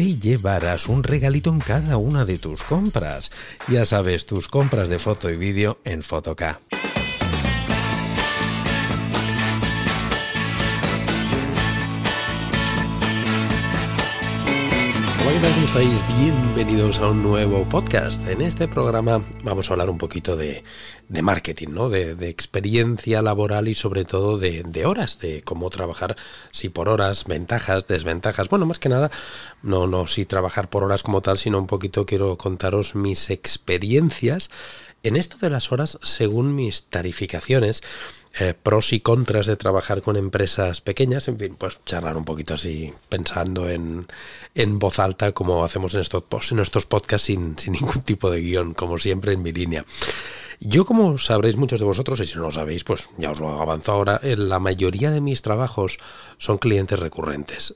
te 0.00 0.18
llevarás 0.18 0.88
un 0.88 1.02
regalito 1.02 1.50
en 1.50 1.58
cada 1.58 1.98
una 1.98 2.24
de 2.24 2.38
tus 2.38 2.62
compras. 2.62 3.30
Ya 3.68 3.84
sabes, 3.84 4.24
tus 4.24 4.48
compras 4.48 4.88
de 4.88 4.98
foto 4.98 5.28
y 5.28 5.36
vídeo 5.36 5.78
en 5.84 6.02
Fotoca. 6.02 6.58
Hola. 15.30 15.48
¿Cómo? 15.72 16.18
Bienvenidos 16.18 16.98
a 16.98 17.08
un 17.08 17.22
nuevo 17.22 17.62
podcast. 17.64 18.20
En 18.26 18.40
este 18.40 18.66
programa 18.66 19.22
vamos 19.44 19.70
a 19.70 19.74
hablar 19.74 19.88
un 19.88 19.96
poquito 19.96 20.36
de, 20.36 20.64
marketing, 21.08 21.68
¿no? 21.68 21.88
De, 21.88 22.16
de, 22.16 22.28
experiencia 22.28 23.22
laboral 23.22 23.68
y 23.68 23.74
sobre 23.74 24.04
todo 24.04 24.38
de, 24.38 24.64
de, 24.64 24.86
horas, 24.86 25.20
de 25.20 25.42
cómo 25.42 25.70
trabajar, 25.70 26.16
si 26.50 26.68
por 26.68 26.88
horas, 26.88 27.26
ventajas, 27.26 27.86
desventajas. 27.86 28.48
Bueno, 28.48 28.66
más 28.66 28.80
que 28.80 28.88
nada, 28.88 29.10
no, 29.62 29.86
no 29.86 30.08
si 30.08 30.26
trabajar 30.26 30.68
por 30.68 30.82
horas 30.82 31.04
como 31.04 31.22
tal, 31.22 31.38
sino 31.38 31.58
un 31.58 31.68
poquito 31.68 32.06
quiero 32.06 32.36
contaros 32.36 32.96
mis 32.96 33.30
experiencias 33.30 34.50
en 35.02 35.16
esto 35.16 35.36
de 35.40 35.50
las 35.50 35.72
horas 35.72 35.98
según 36.02 36.54
mis 36.54 36.84
tarificaciones 36.84 37.82
eh, 38.38 38.54
pros 38.54 38.92
y 38.92 39.00
contras 39.00 39.46
de 39.46 39.56
trabajar 39.56 40.02
con 40.02 40.16
empresas 40.16 40.80
pequeñas, 40.80 41.26
en 41.26 41.38
fin, 41.38 41.56
pues 41.58 41.80
charlar 41.84 42.16
un 42.16 42.24
poquito 42.24 42.54
así, 42.54 42.92
pensando 43.08 43.68
en, 43.68 44.06
en 44.54 44.78
voz 44.78 45.00
alta, 45.00 45.32
como 45.32 45.64
hacemos 45.64 45.94
en 45.94 46.00
estos, 46.00 46.52
en 46.52 46.60
estos 46.60 46.86
podcasts 46.86 47.26
sin, 47.26 47.58
sin 47.58 47.72
ningún 47.72 48.02
tipo 48.02 48.30
de 48.30 48.40
guion, 48.40 48.74
como 48.74 48.98
siempre 48.98 49.32
en 49.32 49.42
mi 49.42 49.52
línea. 49.52 49.84
Yo, 50.60 50.84
como 50.84 51.18
sabréis 51.18 51.56
muchos 51.56 51.80
de 51.80 51.86
vosotros, 51.86 52.20
y 52.20 52.26
si 52.26 52.36
no 52.36 52.42
lo 52.42 52.50
sabéis, 52.52 52.84
pues 52.84 53.08
ya 53.16 53.30
os 53.30 53.40
lo 53.40 53.48
avanzo 53.60 53.92
ahora, 53.92 54.20
la 54.22 54.58
mayoría 54.58 55.10
de 55.10 55.22
mis 55.22 55.42
trabajos 55.42 55.98
son 56.36 56.58
clientes 56.58 56.98
recurrentes. 56.98 57.74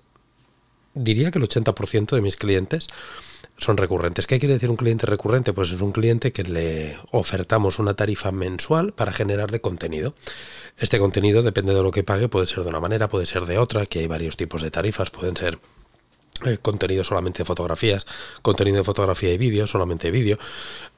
Diría 0.92 1.30
que 1.30 1.39
el 1.39 1.48
80% 1.48 2.14
de 2.14 2.20
mis 2.20 2.36
clientes 2.36 2.89
son 3.56 3.77
recurrentes. 3.77 4.27
¿Qué 4.27 4.38
quiere 4.38 4.55
decir 4.55 4.70
un 4.70 4.77
cliente 4.77 5.06
recurrente? 5.06 5.52
Pues 5.52 5.70
es 5.70 5.80
un 5.80 5.92
cliente 5.92 6.33
que 6.33 6.42
le 6.42 6.98
ofertamos 7.10 7.78
una 7.78 7.94
tarifa 7.94 8.33
mensual 8.33 8.92
para 8.92 9.12
generarle 9.12 9.61
contenido. 9.61 10.14
Este 10.77 10.98
contenido 10.98 11.42
depende 11.42 11.74
de 11.74 11.83
lo 11.83 11.90
que 11.90 12.02
pague, 12.02 12.28
puede 12.28 12.46
ser 12.46 12.64
de 12.64 12.70
una 12.70 12.80
manera, 12.80 13.08
puede 13.08 13.27
ser 13.27 13.46
de 13.46 13.58
otra, 13.58 13.86
que 13.86 14.01
hay 14.01 14.06
varios 14.06 14.36
tipos 14.36 14.62
de 14.62 14.70
tarifas, 14.70 15.11
pueden 15.11 15.36
ser 15.36 15.58
eh, 16.45 16.58
contenido 16.61 17.05
solamente 17.05 17.39
de 17.39 17.45
fotografías, 17.45 18.06
contenido 18.42 18.78
de 18.78 18.84
fotografía 18.84 19.33
y 19.33 19.39
vídeo, 19.39 19.68
solamente 19.68 20.11
vídeo. 20.11 20.36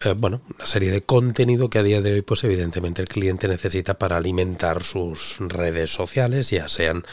Eh, 0.00 0.14
bueno, 0.16 0.41
una 0.54 0.64
serie 0.64 0.91
de 0.91 1.03
contenido 1.03 1.69
que 1.69 1.78
a 1.78 1.82
día 1.82 2.00
de 2.00 2.14
hoy, 2.14 2.22
pues 2.22 2.42
evidentemente 2.44 3.03
el 3.03 3.09
cliente 3.09 3.47
necesita 3.47 3.98
para 3.98 4.16
alimentar 4.16 4.82
sus 4.82 5.36
redes 5.41 5.92
sociales, 5.92 6.48
ya 6.48 6.69
sean 6.69 7.04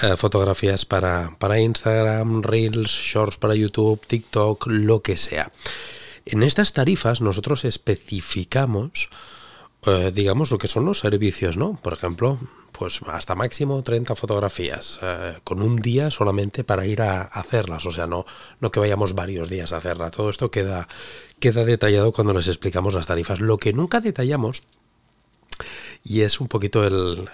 eh, 0.00 0.16
fotografías 0.16 0.86
para, 0.86 1.32
para 1.38 1.60
Instagram, 1.60 2.42
Reels, 2.42 2.90
Shorts 2.90 3.36
para 3.36 3.54
YouTube, 3.54 4.00
TikTok, 4.06 4.66
lo 4.68 5.02
que 5.02 5.16
sea. 5.16 5.52
En 6.24 6.42
estas 6.42 6.72
tarifas 6.72 7.20
nosotros 7.20 7.64
especificamos, 7.64 9.10
eh, 9.84 10.10
digamos, 10.14 10.50
lo 10.50 10.58
que 10.58 10.68
son 10.68 10.86
los 10.86 11.00
servicios, 11.00 11.56
¿no? 11.56 11.78
Por 11.82 11.92
ejemplo, 11.92 12.38
pues 12.72 13.00
hasta 13.06 13.34
máximo 13.34 13.82
30 13.82 14.14
fotografías, 14.16 14.98
eh, 15.02 15.34
con 15.44 15.60
un 15.60 15.76
día 15.76 16.10
solamente 16.10 16.64
para 16.64 16.86
ir 16.86 17.02
a 17.02 17.22
hacerlas, 17.22 17.84
o 17.84 17.92
sea, 17.92 18.06
no, 18.06 18.24
no 18.60 18.70
que 18.70 18.80
vayamos 18.80 19.14
varios 19.14 19.50
días 19.50 19.72
a 19.72 19.76
hacerla. 19.76 20.10
Todo 20.10 20.30
esto 20.30 20.50
queda, 20.50 20.88
queda 21.38 21.64
detallado 21.64 22.12
cuando 22.12 22.32
les 22.32 22.48
explicamos 22.48 22.94
las 22.94 23.06
tarifas. 23.06 23.40
Lo 23.40 23.58
que 23.58 23.72
nunca 23.72 24.00
detallamos 24.00 24.62
y 26.04 26.22
es 26.22 26.40
un 26.40 26.48
poquito 26.48 26.84
el, 26.84 27.28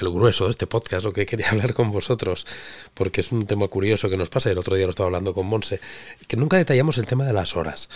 grueso 0.00 0.44
de 0.44 0.50
este 0.50 0.66
podcast, 0.66 1.04
lo 1.04 1.12
que 1.12 1.26
quería 1.26 1.48
hablar 1.50 1.74
con 1.74 1.90
vosotros, 1.90 2.46
porque 2.94 3.22
es 3.22 3.32
un 3.32 3.46
tema 3.46 3.68
curioso 3.68 4.10
que 4.10 4.16
nos 4.16 4.28
pasa, 4.28 4.50
el 4.50 4.58
otro 4.58 4.76
día 4.76 4.86
lo 4.86 4.90
estaba 4.90 5.06
hablando 5.06 5.32
con 5.34 5.46
Monse, 5.46 5.80
que 6.26 6.36
nunca 6.36 6.56
detallamos 6.56 6.98
el 6.98 7.06
tema 7.06 7.24
de 7.24 7.32
las 7.32 7.56
horas, 7.56 7.88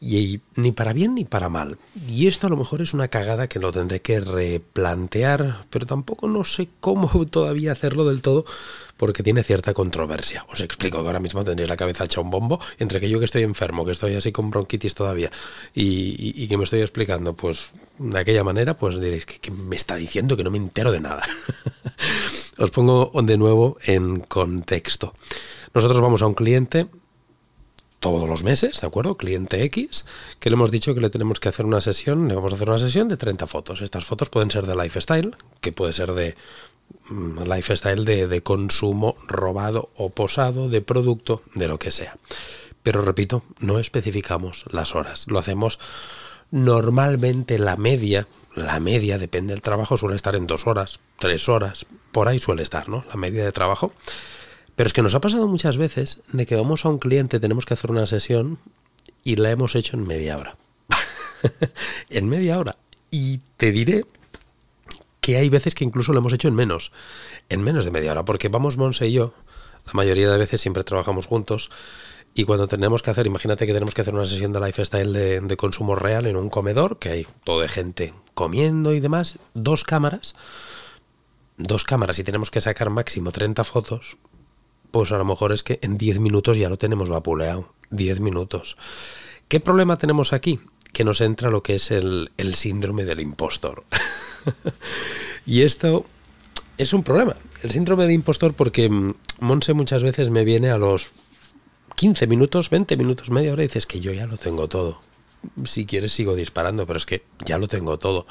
y 0.00 0.40
ni 0.56 0.72
para 0.72 0.92
bien 0.92 1.14
ni 1.14 1.24
para 1.24 1.48
mal. 1.48 1.78
Y 2.08 2.26
esto 2.26 2.46
a 2.46 2.50
lo 2.50 2.56
mejor 2.56 2.82
es 2.82 2.94
una 2.94 3.08
cagada 3.08 3.48
que 3.48 3.58
lo 3.58 3.72
tendré 3.72 4.00
que 4.00 4.20
replantear, 4.20 5.64
pero 5.70 5.86
tampoco 5.86 6.28
no 6.28 6.44
sé 6.44 6.68
cómo 6.80 7.26
todavía 7.30 7.72
hacerlo 7.72 8.08
del 8.08 8.22
todo, 8.22 8.44
porque 8.98 9.22
tiene 9.22 9.42
cierta 9.42 9.72
controversia. 9.72 10.44
Os 10.50 10.60
explico 10.60 11.00
que 11.00 11.06
ahora 11.06 11.20
mismo 11.20 11.42
tendréis 11.44 11.70
la 11.70 11.76
cabeza 11.76 12.04
hecha 12.04 12.20
un 12.20 12.30
bombo, 12.30 12.60
entre 12.78 13.00
que 13.00 13.08
yo 13.08 13.18
que 13.18 13.24
estoy 13.24 13.44
enfermo, 13.44 13.86
que 13.86 13.92
estoy 13.92 14.14
así 14.14 14.32
con 14.32 14.50
bronquitis 14.50 14.94
todavía, 14.94 15.30
y, 15.74 16.46
que 16.46 16.58
me 16.58 16.64
estoy 16.64 16.80
explicando, 16.80 17.34
pues 17.34 17.70
de 17.98 18.18
aquella 18.18 18.44
manera, 18.44 18.74
pues 18.76 19.00
diréis 19.00 19.24
que, 19.24 19.50
me 19.50 19.76
está 19.76 19.96
diciendo 19.96 20.36
que 20.36 20.44
no 20.44 20.50
me 20.50 20.58
entero 20.58 20.92
de 20.92 21.00
nada. 21.00 21.22
Os 22.58 22.70
pongo 22.70 23.10
de 23.22 23.38
nuevo 23.38 23.78
en 23.84 24.20
contexto. 24.20 25.14
Nosotros 25.72 26.00
vamos 26.00 26.22
a 26.22 26.26
un 26.26 26.34
cliente 26.34 26.88
todos 28.00 28.28
los 28.28 28.44
meses, 28.44 28.80
¿de 28.80 28.86
acuerdo? 28.86 29.16
Cliente 29.16 29.62
X, 29.64 30.04
que 30.38 30.50
le 30.50 30.54
hemos 30.54 30.70
dicho 30.70 30.94
que 30.94 31.00
le 31.00 31.10
tenemos 31.10 31.40
que 31.40 31.48
hacer 31.48 31.66
una 31.66 31.80
sesión, 31.80 32.28
le 32.28 32.34
vamos 32.34 32.52
a 32.52 32.56
hacer 32.56 32.68
una 32.68 32.78
sesión 32.78 33.08
de 33.08 33.16
30 33.16 33.46
fotos. 33.46 33.80
Estas 33.80 34.04
fotos 34.04 34.28
pueden 34.28 34.50
ser 34.50 34.66
de 34.66 34.76
lifestyle, 34.76 35.36
que 35.60 35.72
puede 35.72 35.92
ser 35.92 36.12
de 36.12 36.36
lifestyle 37.10 38.04
de, 38.04 38.28
de 38.28 38.42
consumo 38.42 39.16
robado 39.26 39.90
o 39.96 40.10
posado, 40.10 40.68
de 40.68 40.82
producto, 40.82 41.42
de 41.54 41.68
lo 41.68 41.78
que 41.78 41.90
sea. 41.90 42.16
Pero 42.82 43.02
repito, 43.02 43.42
no 43.58 43.78
especificamos 43.78 44.64
las 44.70 44.94
horas. 44.94 45.26
Lo 45.28 45.38
hacemos 45.38 45.78
normalmente 46.50 47.58
la 47.58 47.76
media, 47.76 48.26
la 48.54 48.80
media, 48.80 49.18
depende 49.18 49.52
del 49.52 49.62
trabajo, 49.62 49.96
suele 49.96 50.16
estar 50.16 50.36
en 50.36 50.46
dos 50.46 50.66
horas, 50.66 51.00
tres 51.18 51.48
horas, 51.48 51.86
por 52.12 52.28
ahí 52.28 52.38
suele 52.38 52.62
estar, 52.62 52.88
¿no? 52.88 53.04
La 53.08 53.16
media 53.16 53.44
de 53.44 53.52
trabajo. 53.52 53.92
Pero 54.76 54.86
es 54.86 54.92
que 54.92 55.02
nos 55.02 55.14
ha 55.14 55.20
pasado 55.20 55.48
muchas 55.48 55.76
veces 55.76 56.20
de 56.32 56.46
que 56.46 56.56
vamos 56.56 56.84
a 56.84 56.88
un 56.88 56.98
cliente, 56.98 57.40
tenemos 57.40 57.66
que 57.66 57.74
hacer 57.74 57.90
una 57.90 58.06
sesión 58.06 58.58
y 59.24 59.36
la 59.36 59.50
hemos 59.50 59.74
hecho 59.74 59.96
en 59.96 60.06
media 60.06 60.38
hora. 60.38 60.56
en 62.10 62.28
media 62.28 62.58
hora. 62.58 62.76
Y 63.10 63.40
te 63.56 63.72
diré 63.72 64.04
que 65.20 65.36
hay 65.36 65.48
veces 65.48 65.74
que 65.74 65.84
incluso 65.84 66.12
lo 66.12 66.20
hemos 66.20 66.32
hecho 66.32 66.48
en 66.48 66.54
menos, 66.54 66.92
en 67.48 67.62
menos 67.62 67.84
de 67.84 67.90
media 67.90 68.12
hora, 68.12 68.24
porque 68.24 68.48
vamos 68.48 68.76
Monse 68.76 69.08
y 69.08 69.12
yo, 69.12 69.34
la 69.86 69.92
mayoría 69.94 70.30
de 70.30 70.38
veces 70.38 70.60
siempre 70.60 70.84
trabajamos 70.84 71.26
juntos, 71.26 71.70
y 72.34 72.44
cuando 72.44 72.68
tenemos 72.68 73.02
que 73.02 73.10
hacer, 73.10 73.26
imagínate 73.26 73.66
que 73.66 73.72
tenemos 73.72 73.94
que 73.94 74.02
hacer 74.02 74.14
una 74.14 74.24
sesión 74.24 74.52
de 74.52 74.60
lifestyle 74.60 75.12
de, 75.12 75.40
de 75.40 75.56
consumo 75.56 75.96
real 75.96 76.26
en 76.26 76.36
un 76.36 76.50
comedor, 76.50 76.98
que 76.98 77.08
hay 77.08 77.26
todo 77.44 77.60
de 77.60 77.68
gente 77.68 78.14
comiendo 78.34 78.92
y 78.92 79.00
demás, 79.00 79.38
dos 79.54 79.82
cámaras, 79.82 80.34
dos 81.56 81.84
cámaras 81.84 82.18
y 82.20 82.24
tenemos 82.24 82.50
que 82.50 82.60
sacar 82.60 82.90
máximo 82.90 83.32
30 83.32 83.64
fotos, 83.64 84.18
pues 84.90 85.12
a 85.12 85.18
lo 85.18 85.24
mejor 85.24 85.52
es 85.52 85.62
que 85.62 85.78
en 85.82 85.98
10 85.98 86.20
minutos 86.20 86.56
ya 86.56 86.68
lo 86.68 86.78
tenemos 86.78 87.08
vapuleado. 87.08 87.72
10 87.90 88.20
minutos. 88.20 88.76
¿Qué 89.48 89.60
problema 89.60 89.98
tenemos 89.98 90.32
aquí? 90.32 90.60
Que 90.92 91.04
nos 91.04 91.20
entra 91.20 91.50
lo 91.50 91.62
que 91.62 91.74
es 91.74 91.90
el, 91.90 92.30
el 92.36 92.54
síndrome 92.54 93.04
del 93.04 93.20
impostor. 93.20 93.84
y 95.46 95.62
esto 95.62 96.04
es 96.76 96.92
un 96.92 97.02
problema. 97.02 97.36
El 97.62 97.70
síndrome 97.70 98.06
de 98.06 98.14
impostor 98.14 98.54
porque 98.54 98.88
mm, 98.88 99.14
Monse 99.40 99.74
muchas 99.74 100.02
veces 100.02 100.30
me 100.30 100.44
viene 100.44 100.70
a 100.70 100.78
los 100.78 101.10
15 101.96 102.26
minutos, 102.26 102.70
20 102.70 102.96
minutos, 102.96 103.30
media 103.30 103.52
hora 103.52 103.64
y 103.64 103.66
dices 103.66 103.86
que 103.86 104.00
yo 104.00 104.12
ya 104.12 104.26
lo 104.26 104.36
tengo 104.36 104.68
todo. 104.68 105.00
Si 105.64 105.86
quieres 105.86 106.12
sigo 106.12 106.34
disparando, 106.34 106.86
pero 106.86 106.98
es 106.98 107.06
que 107.06 107.24
ya 107.44 107.58
lo 107.58 107.68
tengo 107.68 107.98
todo. 107.98 108.26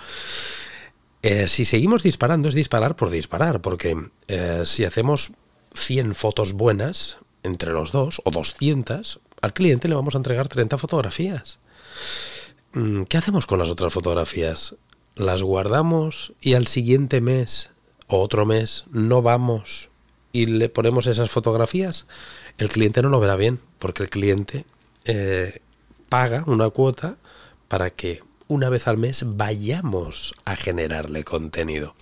Eh, 1.22 1.48
si 1.48 1.66
seguimos 1.66 2.04
disparando 2.04 2.48
es 2.48 2.56
disparar 2.56 2.96
por 2.96 3.10
disparar, 3.10 3.62
porque 3.62 3.98
eh, 4.28 4.64
si 4.66 4.86
hacemos 4.86 5.32
100 5.74 6.16
fotos 6.16 6.54
buenas 6.54 7.18
entre 7.44 7.72
los 7.72 7.92
dos, 7.92 8.22
o 8.24 8.32
200, 8.32 9.20
Al 9.42 9.54
cliente 9.54 9.88
le 9.88 9.96
vamos 9.96 10.16
a 10.16 10.18
entregar 10.18 10.48
30 10.48 10.78
fotografías. 10.78 11.60
Mm, 12.74 13.04
¿Qué 13.04 13.18
hacemos 13.18 13.46
con 13.46 13.60
las 13.60 13.70
otras 13.70 13.94
fotografías? 13.94 14.76
¿Las 15.18 15.42
guardamos 15.42 16.34
y 16.42 16.54
al 16.54 16.68
siguiente 16.68 17.22
mes 17.22 17.72
o 18.06 18.20
otro 18.20 18.46
mes 18.46 18.84
no 18.92 19.24
vamos 19.24 19.90
y 20.32 20.46
le 20.46 20.70
ponemos 20.70 21.08
esas 21.08 21.32
fotografías? 21.32 22.06
El 22.60 22.70
cliente 22.70 23.02
no 23.02 23.10
lo 23.10 23.20
verá 23.20 23.36
bien 23.36 23.60
porque 23.80 24.04
el 24.04 24.12
cliente 24.12 24.66
eh, 25.06 25.62
paga 26.08 26.44
una 26.46 26.70
cuota 26.70 27.18
para 27.68 27.90
que 27.90 28.22
una 28.48 28.70
vez 28.70 28.88
al 28.88 29.00
mes 29.00 29.24
vayamos 29.26 30.36
a 30.46 30.56
generarle 30.56 31.24
contenido. 31.24 31.96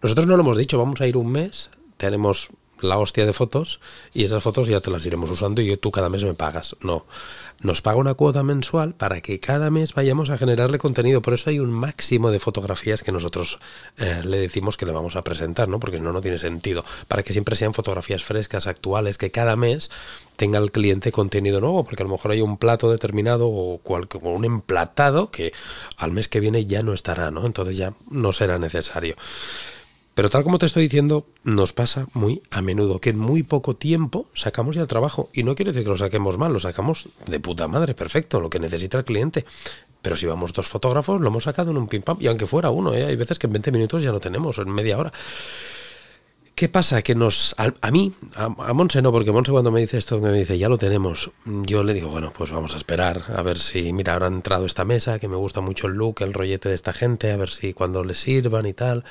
Nosotros 0.00 0.26
no 0.26 0.38
lo 0.38 0.42
hemos 0.42 0.56
dicho, 0.56 0.78
vamos 0.78 1.02
a 1.02 1.06
ir 1.06 1.18
un 1.18 1.30
mes, 1.30 1.68
tenemos 1.98 2.48
la 2.80 2.98
hostia 2.98 3.26
de 3.26 3.32
fotos 3.32 3.80
y 4.12 4.24
esas 4.24 4.42
fotos 4.42 4.68
ya 4.68 4.80
te 4.80 4.90
las 4.90 5.04
iremos 5.06 5.30
usando 5.30 5.62
y 5.62 5.76
tú 5.76 5.90
cada 5.90 6.08
mes 6.08 6.24
me 6.24 6.34
pagas. 6.34 6.76
No, 6.80 7.06
nos 7.60 7.82
paga 7.82 7.96
una 7.96 8.14
cuota 8.14 8.42
mensual 8.42 8.94
para 8.94 9.20
que 9.20 9.40
cada 9.40 9.70
mes 9.70 9.94
vayamos 9.94 10.30
a 10.30 10.38
generarle 10.38 10.78
contenido. 10.78 11.22
Por 11.22 11.34
eso 11.34 11.50
hay 11.50 11.58
un 11.58 11.70
máximo 11.70 12.30
de 12.30 12.38
fotografías 12.38 13.02
que 13.02 13.12
nosotros 13.12 13.58
eh, 13.96 14.22
le 14.24 14.38
decimos 14.38 14.76
que 14.76 14.86
le 14.86 14.92
vamos 14.92 15.16
a 15.16 15.24
presentar, 15.24 15.68
¿no? 15.68 15.80
Porque 15.80 16.00
no, 16.00 16.12
no 16.12 16.20
tiene 16.20 16.38
sentido. 16.38 16.84
Para 17.08 17.22
que 17.22 17.32
siempre 17.32 17.56
sean 17.56 17.74
fotografías 17.74 18.24
frescas, 18.24 18.66
actuales, 18.66 19.18
que 19.18 19.30
cada 19.30 19.56
mes 19.56 19.90
tenga 20.36 20.58
el 20.58 20.70
cliente 20.70 21.12
contenido 21.12 21.60
nuevo, 21.60 21.84
porque 21.84 22.02
a 22.02 22.06
lo 22.06 22.12
mejor 22.12 22.30
hay 22.32 22.42
un 22.42 22.58
plato 22.58 22.90
determinado 22.90 23.48
o, 23.48 23.78
cual, 23.78 24.08
un 24.22 24.44
emplatado 24.44 25.30
que 25.30 25.52
al 25.96 26.12
mes 26.12 26.28
que 26.28 26.40
viene 26.40 26.66
ya 26.66 26.82
no 26.82 26.92
estará, 26.92 27.30
¿no? 27.30 27.46
Entonces 27.46 27.76
ya 27.76 27.94
no 28.10 28.32
será 28.32 28.58
necesario. 28.58 29.16
Pero 30.16 30.30
tal 30.30 30.44
como 30.44 30.58
te 30.58 30.64
estoy 30.64 30.84
diciendo, 30.84 31.26
nos 31.44 31.74
pasa 31.74 32.06
muy 32.14 32.42
a 32.50 32.62
menudo 32.62 33.00
que 33.00 33.10
en 33.10 33.18
muy 33.18 33.42
poco 33.42 33.76
tiempo 33.76 34.30
sacamos 34.32 34.74
ya 34.74 34.80
el 34.80 34.88
trabajo. 34.88 35.28
Y 35.34 35.42
no 35.42 35.54
quiere 35.54 35.72
decir 35.72 35.84
que 35.84 35.90
lo 35.90 35.98
saquemos 35.98 36.38
mal, 36.38 36.54
lo 36.54 36.58
sacamos 36.58 37.10
de 37.26 37.38
puta 37.38 37.68
madre, 37.68 37.92
perfecto, 37.92 38.40
lo 38.40 38.48
que 38.48 38.58
necesita 38.58 38.96
el 38.96 39.04
cliente. 39.04 39.44
Pero 40.00 40.16
si 40.16 40.24
vamos 40.24 40.54
dos 40.54 40.68
fotógrafos, 40.68 41.20
lo 41.20 41.28
hemos 41.28 41.44
sacado 41.44 41.70
en 41.70 41.76
un 41.76 41.86
pim 41.86 42.00
pam. 42.00 42.16
Y 42.18 42.28
aunque 42.28 42.46
fuera 42.46 42.70
uno, 42.70 42.94
¿eh? 42.94 43.04
hay 43.04 43.14
veces 43.14 43.38
que 43.38 43.46
en 43.46 43.52
20 43.52 43.70
minutos 43.72 44.02
ya 44.02 44.10
lo 44.10 44.18
tenemos, 44.18 44.56
en 44.56 44.70
media 44.70 44.96
hora. 44.96 45.12
¿Qué 46.54 46.70
pasa? 46.70 47.02
Que 47.02 47.14
nos. 47.14 47.54
A, 47.58 47.90
mí, 47.90 48.14
a, 48.36 48.48
Monse 48.48 49.02
no, 49.02 49.12
porque 49.12 49.32
Monse 49.32 49.52
cuando 49.52 49.70
me 49.70 49.80
dice 49.80 49.98
esto, 49.98 50.18
me 50.18 50.32
dice, 50.32 50.56
ya 50.56 50.70
lo 50.70 50.78
tenemos. 50.78 51.30
Yo 51.44 51.84
le 51.84 51.92
digo, 51.92 52.08
bueno, 52.08 52.32
pues 52.34 52.50
vamos 52.50 52.72
a 52.72 52.78
esperar, 52.78 53.24
a 53.28 53.42
ver 53.42 53.58
si, 53.58 53.92
mira, 53.92 54.14
habrá 54.14 54.28
entrado 54.28 54.64
esta 54.64 54.86
mesa, 54.86 55.18
que 55.18 55.28
me 55.28 55.36
gusta 55.36 55.60
mucho 55.60 55.88
el 55.88 55.92
look, 55.92 56.22
el 56.22 56.32
rollete 56.32 56.70
de 56.70 56.74
esta 56.74 56.94
gente, 56.94 57.32
a 57.32 57.36
ver 57.36 57.50
si 57.50 57.74
cuando 57.74 58.02
le 58.02 58.14
sirvan 58.14 58.64
y 58.64 58.72
tal. 58.72 59.04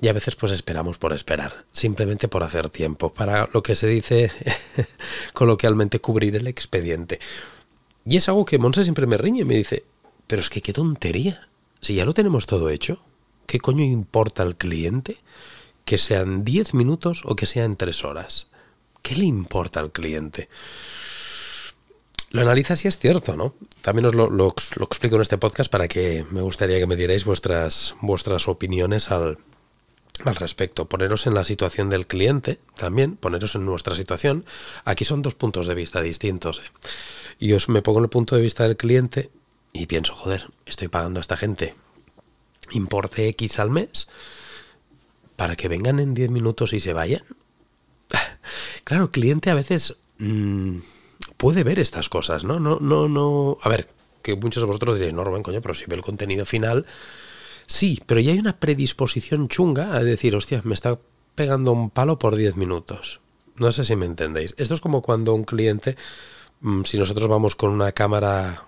Y 0.00 0.08
a 0.08 0.12
veces 0.14 0.34
pues 0.34 0.52
esperamos 0.52 0.96
por 0.96 1.12
esperar, 1.12 1.64
simplemente 1.72 2.26
por 2.26 2.42
hacer 2.42 2.70
tiempo, 2.70 3.12
para 3.12 3.50
lo 3.52 3.62
que 3.62 3.74
se 3.74 3.86
dice 3.86 4.30
coloquialmente 5.34 6.00
cubrir 6.00 6.36
el 6.36 6.46
expediente. 6.46 7.20
Y 8.06 8.16
es 8.16 8.28
algo 8.28 8.46
que 8.46 8.58
Monse 8.58 8.82
siempre 8.82 9.06
me 9.06 9.18
riñe 9.18 9.42
y 9.42 9.44
me 9.44 9.56
dice, 9.56 9.84
pero 10.26 10.40
es 10.40 10.48
que 10.48 10.62
qué 10.62 10.72
tontería, 10.72 11.48
si 11.82 11.96
ya 11.96 12.06
lo 12.06 12.14
tenemos 12.14 12.46
todo 12.46 12.70
hecho, 12.70 13.02
¿qué 13.46 13.58
coño 13.58 13.84
importa 13.84 14.42
al 14.42 14.56
cliente 14.56 15.18
que 15.84 15.98
sean 15.98 16.44
10 16.44 16.72
minutos 16.74 17.22
o 17.26 17.36
que 17.36 17.44
sean 17.44 17.76
3 17.76 18.04
horas? 18.04 18.46
¿Qué 19.02 19.16
le 19.16 19.24
importa 19.24 19.80
al 19.80 19.92
cliente? 19.92 20.48
Lo 22.30 22.40
analizas 22.40 22.84
y 22.84 22.88
es 22.88 22.96
cierto, 22.96 23.36
¿no? 23.36 23.54
También 23.82 24.06
os 24.06 24.14
lo, 24.14 24.30
lo, 24.30 24.54
lo, 24.76 24.84
explico 24.84 25.16
en 25.16 25.22
este 25.22 25.36
podcast 25.36 25.70
para 25.70 25.88
que 25.88 26.24
me 26.30 26.42
gustaría 26.42 26.78
que 26.78 26.86
me 26.86 26.96
dierais 26.96 27.24
vuestras, 27.24 27.96
vuestras 28.02 28.46
opiniones 28.46 29.10
al, 29.10 29.38
al 30.24 30.36
respecto. 30.36 30.88
Poneros 30.88 31.26
en 31.26 31.34
la 31.34 31.44
situación 31.44 31.90
del 31.90 32.06
cliente, 32.06 32.60
también 32.76 33.16
poneros 33.16 33.54
en 33.54 33.64
nuestra 33.64 33.94
situación. 33.94 34.44
Aquí 34.84 35.04
son 35.04 35.22
dos 35.22 35.34
puntos 35.34 35.66
de 35.66 35.74
vista 35.74 36.00
distintos. 36.02 36.60
¿eh? 36.60 36.70
Y 37.38 37.54
me 37.68 37.82
pongo 37.82 37.98
en 37.98 38.04
el 38.04 38.10
punto 38.10 38.36
de 38.36 38.42
vista 38.42 38.64
del 38.64 38.76
cliente 38.76 39.30
y 39.72 39.86
pienso, 39.86 40.14
joder, 40.14 40.50
estoy 40.66 40.88
pagando 40.88 41.20
a 41.20 41.22
esta 41.22 41.36
gente 41.36 41.74
importe 42.72 43.28
X 43.28 43.58
al 43.58 43.70
mes 43.70 44.08
para 45.36 45.56
que 45.56 45.68
vengan 45.68 46.00
en 46.00 46.14
10 46.14 46.30
minutos 46.30 46.72
y 46.72 46.80
se 46.80 46.92
vayan. 46.92 47.24
claro, 48.84 49.04
el 49.04 49.10
cliente 49.10 49.50
a 49.50 49.54
veces 49.54 49.96
mm, 50.18 50.78
puede 51.36 51.64
ver 51.64 51.78
estas 51.78 52.08
cosas, 52.08 52.44
¿no? 52.44 52.60
No, 52.60 52.78
no, 52.80 53.08
no. 53.08 53.58
A 53.62 53.68
ver, 53.68 53.88
que 54.22 54.36
muchos 54.36 54.62
de 54.62 54.66
vosotros 54.66 54.96
diréis, 54.96 55.14
no, 55.14 55.24
Rubén, 55.24 55.42
coño, 55.42 55.60
pero 55.62 55.74
si 55.74 55.86
ve 55.86 55.96
el 55.96 56.02
contenido 56.02 56.44
final 56.44 56.86
Sí, 57.70 58.00
pero 58.04 58.18
ya 58.18 58.32
hay 58.32 58.40
una 58.40 58.58
predisposición 58.58 59.46
chunga 59.46 59.94
a 59.94 60.02
decir, 60.02 60.34
hostia, 60.34 60.60
me 60.64 60.74
está 60.74 60.98
pegando 61.36 61.70
un 61.70 61.88
palo 61.88 62.18
por 62.18 62.34
10 62.34 62.56
minutos. 62.56 63.20
No 63.54 63.70
sé 63.70 63.84
si 63.84 63.94
me 63.94 64.06
entendéis. 64.06 64.56
Esto 64.58 64.74
es 64.74 64.80
como 64.80 65.02
cuando 65.02 65.34
un 65.34 65.44
cliente, 65.44 65.96
mm, 66.62 66.82
si 66.82 66.98
nosotros 66.98 67.28
vamos 67.28 67.54
con 67.54 67.70
una 67.70 67.92
cámara 67.92 68.64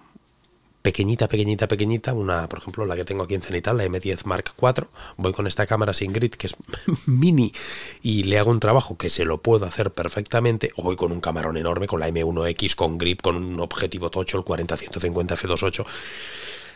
pequeñita, 0.82 1.26
pequeñita, 1.26 1.66
pequeñita, 1.66 2.12
una, 2.12 2.48
por 2.48 2.60
ejemplo, 2.60 2.86
la 2.86 2.94
que 2.94 3.04
tengo 3.04 3.24
aquí 3.24 3.34
en 3.34 3.42
Cenital, 3.42 3.78
la 3.78 3.86
M10 3.86 4.24
Mark 4.24 4.52
IV, 4.56 4.86
voy 5.16 5.32
con 5.32 5.48
esta 5.48 5.66
cámara 5.66 5.94
sin 5.94 6.12
grid 6.12 6.34
que 6.34 6.46
es 6.46 6.54
mini 7.06 7.52
y 8.02 8.22
le 8.22 8.38
hago 8.38 8.52
un 8.52 8.60
trabajo 8.60 8.96
que 8.96 9.08
se 9.08 9.24
lo 9.24 9.42
puedo 9.42 9.66
hacer 9.66 9.90
perfectamente, 9.90 10.70
o 10.76 10.84
voy 10.84 10.94
con 10.94 11.10
un 11.10 11.20
camarón 11.20 11.56
enorme, 11.56 11.88
con 11.88 11.98
la 11.98 12.08
M1X, 12.08 12.76
con 12.76 12.98
grip, 12.98 13.20
con 13.20 13.34
un 13.34 13.58
objetivo 13.58 14.10
tocho, 14.10 14.38
el 14.38 14.44
40-150 14.44 15.36
F28. 15.36 15.86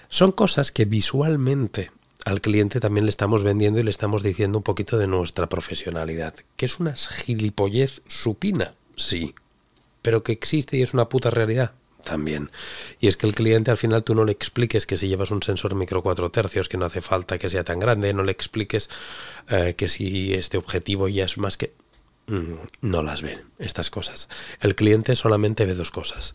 Son 0.09 0.33
cosas 0.33 0.73
que 0.73 0.87
visualmente 0.87 1.93
al 2.27 2.41
cliente 2.41 2.81
también 2.81 3.07
le 3.07 3.11
estamos 3.11 3.45
vendiendo 3.45 3.79
y 3.79 3.85
le 3.85 3.91
estamos 3.91 4.25
diciendo 4.25 4.59
un 4.59 4.65
poquito 4.65 4.99
de 4.99 5.07
nuestra 5.07 5.49
profesionalidad. 5.49 6.35
¿Que 6.57 6.67
es 6.67 6.81
una 6.81 6.97
gilipollez 6.97 8.03
supina? 8.09 8.75
Sí. 8.97 9.33
¿Pero 10.03 10.25
que 10.25 10.33
existe 10.33 10.77
y 10.77 10.83
es 10.83 10.93
una 10.93 11.09
puta 11.09 11.31
realidad? 11.31 11.71
También. 12.03 12.51
Y 12.99 13.07
es 13.07 13.17
que 13.17 13.29
el 13.29 13.35
cliente 13.35 13.71
al 13.71 13.77
final 13.77 14.03
tú 14.03 14.17
no 14.17 14.25
le 14.25 14.33
expliques 14.33 14.87
que 14.87 14.97
si 14.97 15.07
llevas 15.07 15.31
un 15.31 15.41
sensor 15.41 15.77
micro 15.77 16.03
4 16.03 16.33
tercios 16.33 16.69
que 16.69 16.77
no 16.77 16.87
hace 16.87 17.01
falta 17.01 17.39
que 17.39 17.49
sea 17.49 17.63
tan 17.63 17.79
grande, 17.79 18.13
no 18.13 18.25
le 18.25 18.33
expliques 18.33 18.91
eh, 19.49 19.75
que 19.77 19.89
si 19.89 20.35
este 20.35 20.59
objetivo 20.59 21.07
ya 21.07 21.27
es 21.27 21.39
más 21.39 21.57
que... 21.57 21.75
Mm, 22.27 22.55
no 22.81 23.05
las 23.05 23.23
ven 23.23 23.45
estas 23.61 23.89
cosas. 23.89 24.29
El 24.61 24.75
cliente 24.75 25.15
solamente 25.15 25.65
ve 25.65 25.75
dos 25.77 25.93
cosas. 25.93 26.35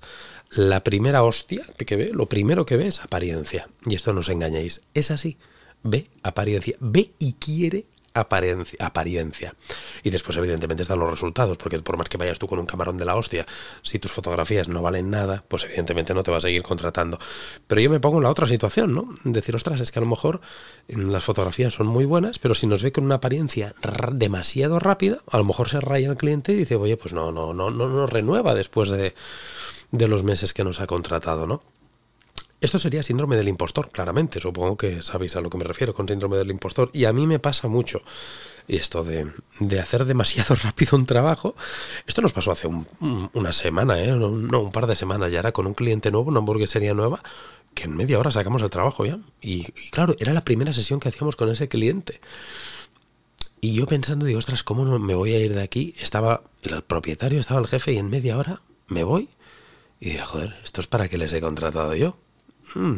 La 0.51 0.85
primera 0.85 1.23
hostia 1.23 1.65
que 1.85 1.97
ve, 1.97 2.11
lo 2.13 2.29
primero 2.29 2.65
que 2.65 2.77
ve 2.77 2.87
es 2.87 3.01
apariencia. 3.01 3.67
Y 3.85 3.95
esto 3.95 4.13
no 4.13 4.21
os 4.21 4.29
engañéis. 4.29 4.79
Es 4.94 5.11
así 5.11 5.37
ve 5.83 6.07
apariencia, 6.24 6.75
ve 6.80 7.12
y 7.19 7.33
quiere 7.33 7.86
apariencia, 8.13 8.78
apariencia. 8.86 9.56
Y 10.04 10.10
después, 10.10 10.38
evidentemente, 10.38 10.83
están 10.83 11.00
los 11.00 11.10
resultados, 11.10 11.57
porque 11.57 11.80
por 11.80 11.98
más 11.98 12.10
que 12.10 12.18
vayas 12.18 12.39
tú 12.39 12.48
con 12.48 12.60
un 12.60 12.66
camarón 12.66 12.98
de 12.98 13.06
la 13.06 13.16
hostia, 13.16 13.45
si 13.83 14.00
tus 14.00 14.12
fotografías 14.12 14.68
no 14.68 14.81
valen 14.81 15.10
nada, 15.10 15.44
pues 15.48 15.63
evidentemente 15.63 16.13
no 16.13 16.24
te 16.24 16.31
va 16.31 16.38
a 16.38 16.42
seguir 16.42 16.62
contratando. 16.63 17.19
Pero 17.68 17.81
yo 17.81 17.90
me 17.90 18.00
pongo 18.00 18.18
en 18.18 18.23
la 18.23 18.30
otra 18.30 18.47
situación, 18.47 18.94
¿no? 18.94 19.09
Decir, 19.23 19.56
ostras, 19.56 19.80
es 19.81 19.92
que 19.92 20.00
a 20.00 20.02
lo 20.02 20.09
mejor 20.09 20.42
las 20.88 21.23
fotografías 21.23 21.73
son 21.73 21.88
muy 21.88 22.06
buenas, 22.06 22.40
pero 22.40 22.56
si 22.56 22.68
nos 22.68 22.83
ve 22.83 22.92
con 22.92 23.06
una 23.06 23.16
apariencia 23.16 23.73
demasiado 24.11 24.80
rápida, 24.80 25.19
a 25.30 25.38
lo 25.38 25.45
mejor 25.45 25.69
se 25.69 25.80
raya 25.80 26.09
el 26.09 26.18
cliente 26.18 26.52
y 26.54 26.57
dice, 26.57 26.76
oye, 26.76 26.97
pues 26.97 27.14
no, 27.14 27.31
no, 27.31 27.54
no, 27.54 27.71
no 27.71 27.88
nos 27.88 28.09
renueva 28.09 28.54
después 28.56 28.90
de, 28.90 29.14
de 29.92 30.07
los 30.07 30.23
meses 30.23 30.54
que 30.54 30.64
nos 30.64 30.81
ha 30.81 30.88
contratado, 30.88 31.47
¿no? 31.47 31.64
Esto 32.61 32.77
sería 32.77 33.01
síndrome 33.01 33.35
del 33.35 33.47
impostor, 33.47 33.89
claramente. 33.89 34.39
Supongo 34.39 34.77
que 34.77 35.01
sabéis 35.01 35.35
a 35.35 35.41
lo 35.41 35.49
que 35.49 35.57
me 35.57 35.63
refiero 35.63 35.95
con 35.95 36.07
síndrome 36.07 36.37
del 36.37 36.51
impostor. 36.51 36.91
Y 36.94 37.06
a 37.06 37.13
mí 37.13 37.25
me 37.25 37.39
pasa 37.39 37.68
mucho 37.68 38.03
esto 38.68 39.03
de, 39.03 39.31
de 39.59 39.80
hacer 39.80 40.06
demasiado 40.06 40.53
rápido 40.63 40.95
un 40.95 41.07
trabajo. 41.07 41.56
Esto 42.06 42.21
nos 42.21 42.33
pasó 42.33 42.51
hace 42.51 42.69
una 43.33 43.51
semana, 43.51 43.99
¿eh? 43.99 44.11
no, 44.11 44.61
un 44.61 44.71
par 44.71 44.85
de 44.85 44.95
semanas. 44.95 45.31
Ya 45.31 45.39
era 45.39 45.51
con 45.51 45.65
un 45.65 45.73
cliente 45.73 46.11
nuevo, 46.11 46.30
una 46.30 46.37
hamburguesería 46.37 46.94
nueva, 46.94 47.23
que 47.73 47.85
en 47.85 47.95
media 47.95 48.19
hora 48.19 48.30
sacamos 48.30 48.61
el 48.61 48.69
trabajo 48.69 49.06
ya. 49.07 49.18
Y, 49.41 49.63
claro, 49.89 50.15
era 50.19 50.31
la 50.31 50.45
primera 50.45 50.71
sesión 50.71 50.99
que 50.99 51.09
hacíamos 51.09 51.35
con 51.35 51.49
ese 51.49 51.68
cliente. 51.68 52.21
Y 53.59 53.73
yo 53.73 53.87
pensando, 53.87 54.27
digo, 54.27 54.37
ostras, 54.37 54.61
¿cómo 54.61 54.85
no 54.85 54.99
me 54.99 55.15
voy 55.15 55.33
a 55.33 55.39
ir 55.39 55.56
de 55.56 55.63
aquí? 55.63 55.95
Estaba 55.99 56.44
el 56.61 56.83
propietario, 56.83 57.39
estaba 57.39 57.59
el 57.59 57.68
jefe 57.68 57.94
y 57.94 57.97
en 57.97 58.11
media 58.11 58.37
hora 58.37 58.61
me 58.87 59.03
voy. 59.03 59.30
Y 59.99 60.11
dije, 60.11 60.21
joder, 60.21 60.56
esto 60.63 60.81
es 60.81 60.87
para 60.87 61.09
que 61.09 61.18
les 61.18 61.33
he 61.33 61.41
contratado 61.41 61.95
yo. 61.95 62.18
Hmm. 62.73 62.97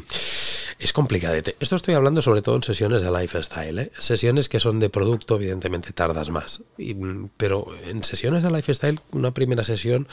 Es 0.80 0.92
complicado. 0.92 1.36
Esto 1.60 1.75
estoy 1.75 1.94
hablando 1.94 2.22
sobre 2.22 2.42
todo 2.42 2.56
en 2.56 2.63
sesiones 2.63 3.01
de 3.01 3.12
lifestyle. 3.12 3.80
¿eh? 3.80 3.92
Sesiones 3.98 4.50
que 4.50 4.60
son 4.60 4.80
de 4.80 4.89
producto, 4.89 5.36
evidentemente 5.36 5.94
tardas 5.94 6.30
más. 6.30 6.62
Mm, 6.77 7.25
pero 7.38 7.68
en 7.88 8.03
sesiones 8.03 8.44
de 8.44 8.51
lifestyle, 8.51 9.00
una 9.12 9.32
primera 9.32 9.63
sesión 9.63 10.08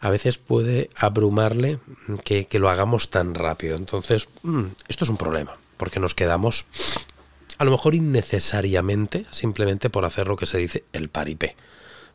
a 0.00 0.08
veces 0.10 0.38
puede 0.38 0.88
abrumarle 0.96 1.78
que, 2.24 2.46
lo 2.58 2.70
hagamos 2.70 3.10
tan 3.10 3.34
rápido. 3.34 3.76
Entonces, 3.76 4.28
mm, 4.42 4.64
esto 4.88 5.04
es 5.04 5.10
un 5.10 5.16
problema, 5.16 5.58
porque 5.76 6.00
nos 6.00 6.14
quedamos 6.14 6.64
a 7.58 7.64
lo 7.64 7.70
mejor 7.70 7.94
innecesariamente, 7.94 9.26
simplemente 9.30 9.90
por 9.90 10.06
hacer 10.06 10.28
lo 10.28 10.36
que 10.36 10.46
se 10.46 10.56
dice 10.56 10.84
el 10.94 11.10
paripé, 11.10 11.56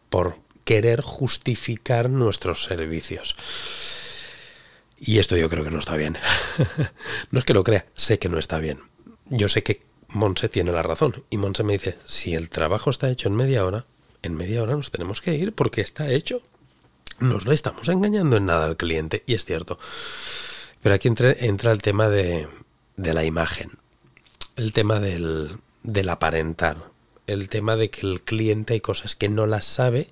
por 0.10 0.38
querer 0.64 1.02
justificar 1.02 2.10
nuestros 2.10 2.64
servicios. 2.64 3.36
Y 5.00 5.20
esto 5.20 5.36
yo 5.36 5.50
creo 5.50 5.64
que 5.64 5.72
no 5.72 5.80
está 5.80 5.96
bien. 5.96 6.18
no 7.32 7.40
es 7.40 7.46
que 7.46 7.54
lo 7.54 7.64
crea, 7.64 7.86
sé 7.96 8.20
que 8.20 8.30
no 8.30 8.40
está 8.40 8.60
bien. 8.60 8.80
Yo 9.30 9.50
sé 9.50 9.64
que 9.64 9.82
Monse 10.10 10.50
tiene 10.50 10.72
la 10.72 10.84
razón. 10.84 11.24
Y 11.30 11.38
Monse 11.38 11.64
me 11.64 11.74
dice, 11.74 11.98
si 12.06 12.34
el 12.34 12.50
trabajo 12.50 12.90
está 12.90 13.10
hecho 13.10 13.28
en 13.28 13.36
media 13.36 13.66
hora, 13.66 13.86
en 14.22 14.36
media 14.36 14.64
hora 14.64 14.76
nos 14.76 14.92
tenemos 14.92 15.22
que 15.22 15.36
ir 15.36 15.54
porque 15.54 15.82
está 15.82 16.10
hecho. 16.10 16.42
nos 17.20 17.46
le 17.46 17.54
estamos 17.54 17.88
engañando 17.90 18.38
en 18.38 18.46
nada 18.46 18.66
al 18.66 18.78
cliente, 18.78 19.24
y 19.26 19.36
es 19.36 19.46
cierto. 19.46 19.80
Pero 20.82 20.96
aquí 20.96 21.08
entra, 21.08 21.32
entra 21.32 21.72
el 21.72 21.82
tema 21.82 22.10
de, 22.10 22.48
de, 22.98 23.14
la 23.14 23.24
imagen, 23.24 23.72
el 24.56 24.74
tema 24.74 25.00
del, 25.00 25.58
del 25.84 26.10
aparentar, 26.10 26.78
el 27.28 27.50
tema 27.50 27.76
de 27.76 27.90
que 27.90 28.02
el 28.02 28.22
cliente 28.22 28.74
hay 28.74 28.82
cosas 28.82 29.16
que 29.16 29.30
no 29.30 29.48
las 29.48 29.66
sabe 29.66 30.10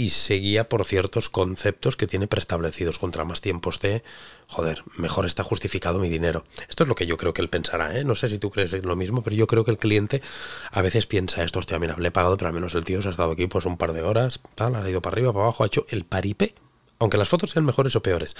y 0.00 0.08
se 0.08 0.36
guía 0.36 0.66
por 0.66 0.86
ciertos 0.86 1.28
conceptos 1.28 1.94
que 1.94 2.06
tiene 2.06 2.26
preestablecidos. 2.26 2.98
Contra 2.98 3.26
más 3.26 3.42
tiempo 3.42 3.68
esté, 3.68 4.02
joder, 4.46 4.82
mejor 4.96 5.26
está 5.26 5.44
justificado 5.44 5.98
mi 5.98 6.08
dinero. 6.08 6.46
Esto 6.70 6.84
es 6.84 6.88
lo 6.88 6.94
que 6.94 7.04
yo 7.04 7.18
creo 7.18 7.34
que 7.34 7.42
él 7.42 7.50
pensará, 7.50 7.98
¿eh? 7.98 8.02
No 8.02 8.14
sé 8.14 8.30
si 8.30 8.38
tú 8.38 8.48
crees 8.48 8.72
lo 8.82 8.96
mismo, 8.96 9.22
pero 9.22 9.36
yo 9.36 9.46
creo 9.46 9.62
que 9.62 9.72
el 9.72 9.76
cliente 9.76 10.22
a 10.70 10.80
veces 10.80 11.04
piensa 11.04 11.44
esto, 11.44 11.58
hostia, 11.58 11.78
mira, 11.78 11.96
le 11.98 12.08
he 12.08 12.10
pagado, 12.10 12.38
pero 12.38 12.48
al 12.48 12.54
menos 12.54 12.74
el 12.74 12.84
tío 12.84 13.02
se 13.02 13.08
ha 13.08 13.10
estado 13.10 13.32
aquí 13.32 13.46
pues 13.46 13.66
un 13.66 13.76
par 13.76 13.92
de 13.92 14.00
horas, 14.00 14.40
tal, 14.54 14.74
ha 14.74 14.88
ido 14.88 15.02
para 15.02 15.16
arriba, 15.16 15.34
para 15.34 15.44
abajo, 15.44 15.64
ha 15.64 15.66
hecho 15.66 15.84
el 15.90 16.04
paripé. 16.04 16.54
Aunque 16.98 17.18
las 17.18 17.28
fotos 17.28 17.50
sean 17.50 17.66
mejores 17.66 17.94
o 17.94 18.02
peores. 18.02 18.36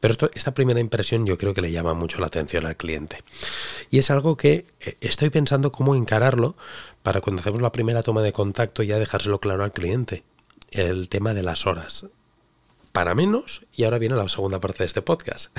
Pero 0.00 0.12
esto, 0.12 0.30
esta 0.32 0.54
primera 0.54 0.80
impresión 0.80 1.26
yo 1.26 1.36
creo 1.36 1.52
que 1.52 1.60
le 1.60 1.70
llama 1.70 1.92
mucho 1.92 2.18
la 2.18 2.28
atención 2.28 2.64
al 2.64 2.76
cliente. 2.76 3.18
Y 3.90 3.98
es 3.98 4.10
algo 4.10 4.38
que 4.38 4.66
eh, 4.80 4.96
estoy 5.02 5.28
pensando 5.28 5.70
cómo 5.70 5.94
encararlo 5.94 6.56
para 7.02 7.20
cuando 7.20 7.40
hacemos 7.40 7.60
la 7.60 7.72
primera 7.72 8.02
toma 8.02 8.22
de 8.22 8.32
contacto 8.32 8.82
ya 8.82 8.98
dejárselo 8.98 9.38
claro 9.38 9.64
al 9.64 9.72
cliente 9.72 10.22
el 10.74 11.08
tema 11.08 11.34
de 11.34 11.42
las 11.42 11.66
horas. 11.66 12.06
Para 12.92 13.14
menos, 13.14 13.64
y 13.74 13.84
ahora 13.84 13.98
viene 13.98 14.14
la 14.14 14.28
segunda 14.28 14.60
parte 14.60 14.80
de 14.80 14.86
este 14.86 15.02
podcast, 15.02 15.56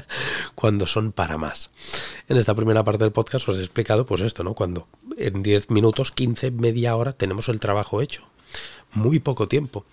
cuando 0.54 0.86
son 0.86 1.12
para 1.12 1.36
más. 1.36 1.70
En 2.28 2.36
esta 2.36 2.54
primera 2.54 2.84
parte 2.84 3.04
del 3.04 3.12
podcast 3.12 3.48
os 3.48 3.58
he 3.58 3.62
explicado 3.62 4.06
pues 4.06 4.20
esto, 4.20 4.44
¿no? 4.44 4.54
Cuando 4.54 4.88
en 5.16 5.42
10 5.42 5.70
minutos, 5.70 6.12
15, 6.12 6.50
media 6.50 6.96
hora 6.96 7.12
tenemos 7.12 7.48
el 7.48 7.60
trabajo 7.60 8.00
hecho. 8.00 8.26
Muy 8.92 9.18
poco 9.18 9.48
tiempo. 9.48 9.84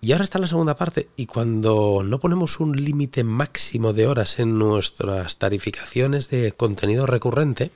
Y 0.00 0.10
ahora 0.10 0.24
está 0.24 0.40
la 0.40 0.48
segunda 0.48 0.74
parte, 0.74 1.08
y 1.16 1.26
cuando 1.26 2.02
no 2.04 2.18
ponemos 2.18 2.58
un 2.58 2.72
límite 2.72 3.22
máximo 3.22 3.92
de 3.92 4.08
horas 4.08 4.40
en 4.40 4.58
nuestras 4.58 5.36
tarificaciones 5.36 6.28
de 6.28 6.50
contenido 6.50 7.06
recurrente, 7.06 7.70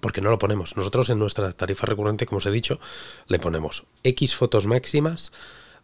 porque 0.00 0.20
no 0.20 0.30
lo 0.30 0.38
ponemos. 0.38 0.76
Nosotros 0.76 1.10
en 1.10 1.18
nuestra 1.18 1.52
tarifa 1.52 1.86
recurrente, 1.86 2.26
como 2.26 2.38
os 2.38 2.46
he 2.46 2.50
dicho, 2.50 2.80
le 3.28 3.38
ponemos 3.38 3.84
X 4.02 4.34
fotos 4.34 4.66
máximas 4.66 5.32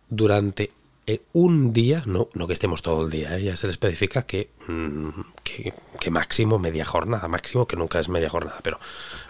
durante 0.08 0.72
eh, 1.08 1.22
un 1.32 1.72
día, 1.72 2.02
no, 2.04 2.28
no 2.34 2.48
que 2.48 2.52
estemos 2.52 2.82
todo 2.82 3.04
el 3.04 3.10
día, 3.10 3.38
¿eh? 3.38 3.44
ya 3.44 3.56
se 3.56 3.68
le 3.68 3.70
especifica 3.70 4.26
mm, 4.66 5.08
que, 5.44 5.72
que, 6.00 6.10
máximo 6.10 6.58
media 6.58 6.84
jornada, 6.84 7.28
máximo 7.28 7.68
que 7.68 7.76
nunca 7.76 8.00
es 8.00 8.08
media 8.08 8.28
jornada, 8.28 8.58
pero 8.62 8.80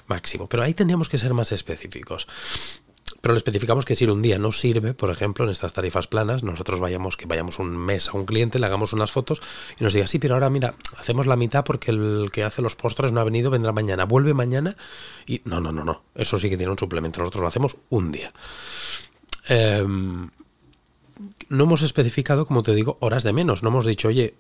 máximo. 0.06 0.46
Pero 0.46 0.62
ahí 0.62 0.72
tendríamos 0.72 1.10
que 1.10 1.18
ser 1.18 1.34
más 1.34 1.52
específicos. 1.52 2.26
Pero 3.26 3.34
le 3.34 3.38
especificamos 3.38 3.84
que 3.84 3.96
si 3.96 4.04
un 4.04 4.22
día 4.22 4.38
no 4.38 4.52
sirve, 4.52 4.94
por 4.94 5.10
ejemplo, 5.10 5.44
en 5.44 5.50
estas 5.50 5.72
tarifas 5.72 6.06
planas, 6.06 6.44
nosotros 6.44 6.78
vayamos, 6.78 7.16
que 7.16 7.26
vayamos 7.26 7.58
un 7.58 7.76
mes 7.76 8.08
a 8.08 8.12
un 8.12 8.24
cliente, 8.24 8.60
le 8.60 8.66
hagamos 8.66 8.92
unas 8.92 9.10
fotos 9.10 9.42
y 9.80 9.82
nos 9.82 9.94
diga, 9.94 10.06
sí, 10.06 10.20
pero 10.20 10.34
ahora 10.34 10.48
mira, 10.48 10.76
hacemos 10.96 11.26
la 11.26 11.34
mitad 11.34 11.64
porque 11.64 11.90
el 11.90 12.30
que 12.32 12.44
hace 12.44 12.62
los 12.62 12.76
postres 12.76 13.10
no 13.10 13.20
ha 13.20 13.24
venido, 13.24 13.50
vendrá 13.50 13.72
mañana, 13.72 14.04
vuelve 14.04 14.32
mañana 14.32 14.76
y 15.26 15.42
no, 15.44 15.60
no, 15.60 15.72
no, 15.72 15.82
no, 15.82 16.02
eso 16.14 16.38
sí 16.38 16.48
que 16.48 16.56
tiene 16.56 16.70
un 16.70 16.78
suplemento, 16.78 17.18
nosotros 17.18 17.42
lo 17.42 17.48
hacemos 17.48 17.76
un 17.90 18.12
día. 18.12 18.32
Em, 19.48 20.30
no 21.48 21.64
hemos 21.64 21.82
especificado, 21.82 22.46
como 22.46 22.62
te 22.62 22.76
digo, 22.76 22.96
horas 23.00 23.24
de 23.24 23.32
menos, 23.32 23.64
no 23.64 23.70
hemos 23.70 23.86
dicho, 23.86 24.06
oye, 24.06 24.36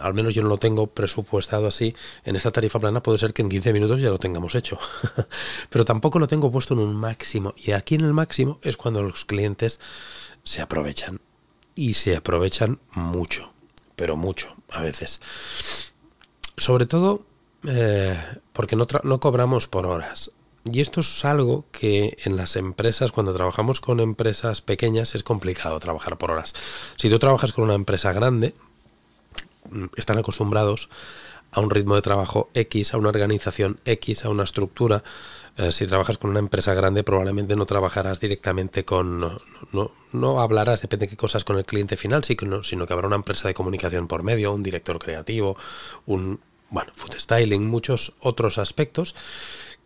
al 0.00 0.14
menos 0.14 0.34
yo 0.34 0.42
no 0.42 0.48
lo 0.48 0.58
tengo 0.58 0.86
presupuestado 0.86 1.66
así, 1.66 1.94
en 2.24 2.36
esta 2.36 2.50
tarifa 2.50 2.78
plana 2.78 3.02
puede 3.02 3.18
ser 3.18 3.32
que 3.32 3.42
en 3.42 3.48
15 3.48 3.72
minutos 3.72 4.00
ya 4.00 4.10
lo 4.10 4.18
tengamos 4.18 4.54
hecho. 4.54 4.78
Pero 5.70 5.84
tampoco 5.84 6.18
lo 6.18 6.26
tengo 6.26 6.50
puesto 6.50 6.74
en 6.74 6.80
un 6.80 6.96
máximo. 6.96 7.54
Y 7.56 7.72
aquí 7.72 7.94
en 7.94 8.02
el 8.02 8.12
máximo 8.12 8.58
es 8.62 8.76
cuando 8.76 9.02
los 9.02 9.24
clientes 9.24 9.80
se 10.44 10.62
aprovechan. 10.62 11.20
Y 11.74 11.94
se 11.94 12.16
aprovechan 12.16 12.80
mucho, 12.92 13.52
pero 13.94 14.16
mucho 14.16 14.56
a 14.68 14.82
veces. 14.82 15.20
Sobre 16.56 16.86
todo 16.86 17.24
eh, 17.66 18.18
porque 18.52 18.76
no, 18.76 18.86
no 19.04 19.20
cobramos 19.20 19.68
por 19.68 19.86
horas. 19.86 20.32
Y 20.64 20.80
esto 20.80 21.00
es 21.00 21.24
algo 21.24 21.64
que 21.72 22.18
en 22.24 22.36
las 22.36 22.56
empresas, 22.56 23.12
cuando 23.12 23.34
trabajamos 23.34 23.80
con 23.80 24.00
empresas 24.00 24.60
pequeñas, 24.60 25.14
es 25.14 25.22
complicado 25.22 25.78
trabajar 25.80 26.18
por 26.18 26.30
horas. 26.30 26.54
Si 26.96 27.08
tú 27.08 27.18
trabajas 27.18 27.52
con 27.52 27.64
una 27.64 27.74
empresa 27.74 28.12
grande, 28.12 28.54
están 29.96 30.18
acostumbrados 30.18 30.88
a 31.50 31.60
un 31.60 31.70
ritmo 31.70 31.94
de 31.94 32.02
trabajo 32.02 32.50
X, 32.54 32.94
a 32.94 32.98
una 32.98 33.08
organización 33.08 33.80
X, 33.84 34.24
a 34.24 34.28
una 34.28 34.44
estructura. 34.44 35.02
Eh, 35.56 35.72
si 35.72 35.86
trabajas 35.86 36.18
con 36.18 36.30
una 36.30 36.38
empresa 36.38 36.74
grande, 36.74 37.02
probablemente 37.04 37.56
no 37.56 37.66
trabajarás 37.66 38.20
directamente 38.20 38.84
con. 38.84 39.20
No, 39.72 39.90
no, 40.12 40.40
hablarás, 40.40 40.82
depende 40.82 41.06
de 41.06 41.10
qué 41.10 41.16
cosas, 41.16 41.44
con 41.44 41.56
el 41.56 41.64
cliente 41.64 41.96
final, 41.96 42.22
sino 42.24 42.86
que 42.86 42.92
habrá 42.92 43.06
una 43.06 43.16
empresa 43.16 43.48
de 43.48 43.54
comunicación 43.54 44.08
por 44.08 44.22
medio, 44.22 44.52
un 44.52 44.62
director 44.62 44.98
creativo, 44.98 45.56
un. 46.06 46.40
Bueno, 46.70 46.92
food 46.94 47.14
styling, 47.18 47.66
muchos 47.66 48.12
otros 48.20 48.58
aspectos 48.58 49.14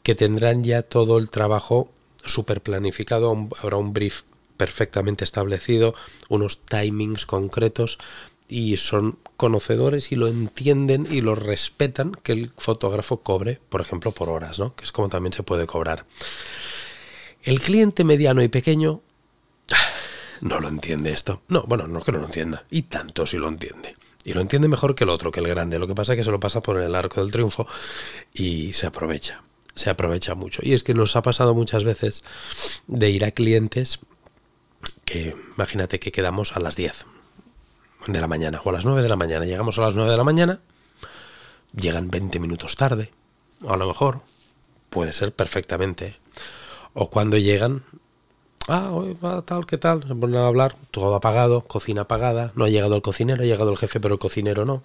que 0.02 0.16
tendrán 0.16 0.64
ya 0.64 0.82
todo 0.82 1.18
el 1.18 1.30
trabajo 1.30 1.90
súper 2.24 2.60
planificado, 2.60 3.48
habrá 3.62 3.76
un 3.76 3.92
brief 3.92 4.22
perfectamente 4.56 5.24
establecido, 5.24 5.94
unos 6.28 6.58
timings 6.58 7.24
concretos 7.24 7.98
y 8.52 8.76
son 8.76 9.18
conocedores 9.38 10.12
y 10.12 10.14
lo 10.14 10.28
entienden 10.28 11.08
y 11.10 11.22
lo 11.22 11.34
respetan 11.34 12.12
que 12.12 12.32
el 12.32 12.52
fotógrafo 12.58 13.22
cobre, 13.22 13.58
por 13.70 13.80
ejemplo, 13.80 14.12
por 14.12 14.28
horas, 14.28 14.58
¿no? 14.58 14.76
Que 14.76 14.84
es 14.84 14.92
como 14.92 15.08
también 15.08 15.32
se 15.32 15.42
puede 15.42 15.66
cobrar. 15.66 16.04
El 17.42 17.58
cliente 17.60 18.04
mediano 18.04 18.42
y 18.42 18.48
pequeño 18.48 19.00
no 20.42 20.60
lo 20.60 20.68
entiende 20.68 21.14
esto. 21.14 21.40
No, 21.48 21.62
bueno, 21.62 21.86
no 21.86 22.02
que 22.02 22.12
no 22.12 22.18
lo 22.18 22.26
entienda. 22.26 22.64
Y 22.70 22.82
tanto 22.82 23.26
si 23.26 23.38
lo 23.38 23.48
entiende. 23.48 23.96
Y 24.22 24.34
lo 24.34 24.42
entiende 24.42 24.68
mejor 24.68 24.94
que 24.94 25.04
el 25.04 25.10
otro, 25.10 25.32
que 25.32 25.40
el 25.40 25.48
grande. 25.48 25.78
Lo 25.78 25.86
que 25.86 25.94
pasa 25.94 26.12
es 26.12 26.18
que 26.18 26.24
se 26.24 26.30
lo 26.30 26.38
pasa 26.38 26.60
por 26.60 26.78
el 26.78 26.94
arco 26.94 27.22
del 27.22 27.32
triunfo 27.32 27.66
y 28.34 28.74
se 28.74 28.86
aprovecha. 28.86 29.42
Se 29.74 29.88
aprovecha 29.88 30.34
mucho. 30.34 30.60
Y 30.62 30.74
es 30.74 30.82
que 30.82 30.92
nos 30.92 31.16
ha 31.16 31.22
pasado 31.22 31.54
muchas 31.54 31.84
veces 31.84 32.22
de 32.86 33.08
ir 33.08 33.24
a 33.24 33.30
clientes 33.30 34.00
que, 35.06 35.34
imagínate 35.56 35.98
que 35.98 36.12
quedamos 36.12 36.54
a 36.54 36.60
las 36.60 36.76
10 36.76 37.06
de 38.06 38.20
la 38.20 38.28
mañana 38.28 38.60
o 38.64 38.68
a 38.68 38.72
las 38.72 38.84
9 38.84 39.02
de 39.02 39.08
la 39.08 39.16
mañana. 39.16 39.44
Llegamos 39.44 39.78
a 39.78 39.82
las 39.82 39.94
9 39.94 40.10
de 40.10 40.16
la 40.16 40.24
mañana, 40.24 40.60
llegan 41.74 42.10
20 42.10 42.38
minutos 42.40 42.76
tarde, 42.76 43.10
a 43.66 43.76
lo 43.76 43.86
mejor, 43.86 44.20
puede 44.90 45.12
ser 45.12 45.32
perfectamente. 45.32 46.16
O 46.94 47.08
cuando 47.08 47.38
llegan, 47.38 47.82
ah, 48.68 48.90
hoy 48.92 49.16
va 49.22 49.42
tal, 49.42 49.66
¿qué 49.66 49.78
tal? 49.78 50.02
Se 50.06 50.14
ponen 50.14 50.36
a 50.36 50.46
hablar, 50.46 50.76
todo 50.90 51.14
apagado, 51.14 51.62
cocina 51.62 52.02
apagada, 52.02 52.52
no 52.54 52.64
ha 52.64 52.68
llegado 52.68 52.96
el 52.96 53.02
cocinero, 53.02 53.42
ha 53.42 53.46
llegado 53.46 53.70
el 53.70 53.78
jefe, 53.78 54.00
pero 54.00 54.14
el 54.14 54.20
cocinero 54.20 54.64
no. 54.64 54.82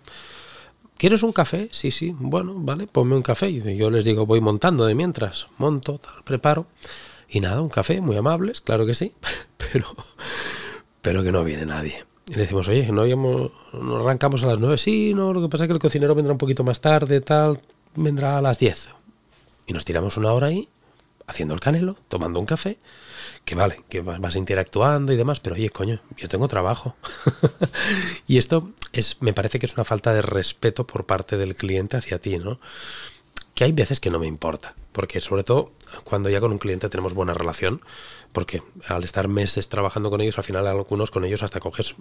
¿Quieres 0.98 1.22
un 1.22 1.32
café? 1.32 1.70
Sí, 1.72 1.92
sí, 1.92 2.16
bueno, 2.18 2.56
vale, 2.58 2.88
ponme 2.88 3.16
un 3.16 3.22
café. 3.22 3.54
Yo 3.54 3.92
les 3.92 4.04
digo, 4.04 4.26
voy 4.26 4.42
montando 4.42 4.86
de 4.86 4.96
mientras, 4.96 5.46
monto, 5.60 6.00
tal, 6.00 6.24
preparo. 6.24 6.66
Y 7.30 7.40
nada, 7.40 7.62
un 7.62 7.70
café, 7.70 8.02
muy 8.02 8.16
amables, 8.16 8.62
claro 8.62 8.86
que 8.86 8.96
sí, 8.96 9.14
pero, 9.58 9.86
pero 11.02 11.24
que 11.24 11.32
no 11.32 11.44
viene 11.44 11.66
nadie. 11.66 12.07
Y 12.28 12.34
le 12.34 12.42
decimos, 12.42 12.68
oye, 12.68 12.92
no, 12.92 13.02
habíamos, 13.02 13.52
no 13.74 13.98
arrancamos 13.98 14.44
a 14.44 14.48
las 14.48 14.60
9. 14.60 14.78
Sí, 14.78 15.14
no, 15.14 15.34
lo 15.34 15.42
que 15.42 15.48
pasa 15.48 15.64
es 15.64 15.68
que 15.70 15.74
el 15.74 15.80
cocinero 15.80 16.14
vendrá 16.14 16.34
un 16.34 16.38
poquito 16.38 16.64
más 16.64 16.82
tarde, 16.82 17.22
tal, 17.22 17.60
vendrá 17.96 18.38
a 18.38 18.42
las 18.42 18.60
10. 18.60 18.90
Y 19.68 19.74
nos 19.74 19.86
tiramos 19.86 20.18
una 20.18 20.34
hora 20.34 20.48
ahí, 20.48 20.68
haciendo 21.26 21.54
el 21.54 21.60
canelo, 21.62 21.96
tomando 22.10 22.40
un 22.40 22.46
café, 22.46 22.78
que 23.46 23.56
vale, 23.56 23.82
que 23.88 24.02
vas 24.02 24.36
interactuando 24.36 25.14
y 25.14 25.16
demás, 25.16 25.40
pero 25.40 25.56
oye, 25.56 25.70
coño, 25.70 26.02
yo 26.18 26.28
tengo 26.28 26.50
trabajo. 26.50 26.96
y 28.28 28.38
esto 28.38 28.72
es, 28.92 29.18
me 29.22 29.34
parece 29.34 29.60
que 29.60 29.66
es 29.66 29.74
una 29.76 29.86
falta 29.86 30.14
de 30.14 30.22
respeto 30.22 30.86
por 30.86 31.06
parte 31.06 31.38
del 31.38 31.56
cliente 31.56 31.96
hacia 31.96 32.20
ti, 32.20 32.38
¿no? 32.40 32.60
Que 33.56 33.64
hay 33.64 33.72
veces 33.72 34.00
que 34.02 34.10
no 34.10 34.20
me 34.20 34.28
importa, 34.28 34.76
porque 34.98 35.22
sobre 35.22 35.44
todo 35.44 35.74
cuando 36.04 36.28
ya 36.28 36.40
con 36.40 36.52
un 36.52 36.58
cliente 36.58 36.90
tenemos 36.90 37.14
buena 37.14 37.36
relación, 37.36 37.82
porque 38.32 38.64
al 38.88 39.04
estar 39.04 39.28
meses 39.28 39.70
trabajando 39.70 40.10
con 40.10 40.22
ellos, 40.22 40.40
al 40.40 40.44
final 40.44 40.66
algunos 40.66 41.12
con 41.12 41.24
ellos 41.24 41.44
hasta 41.44 41.60
coges, 41.60 41.94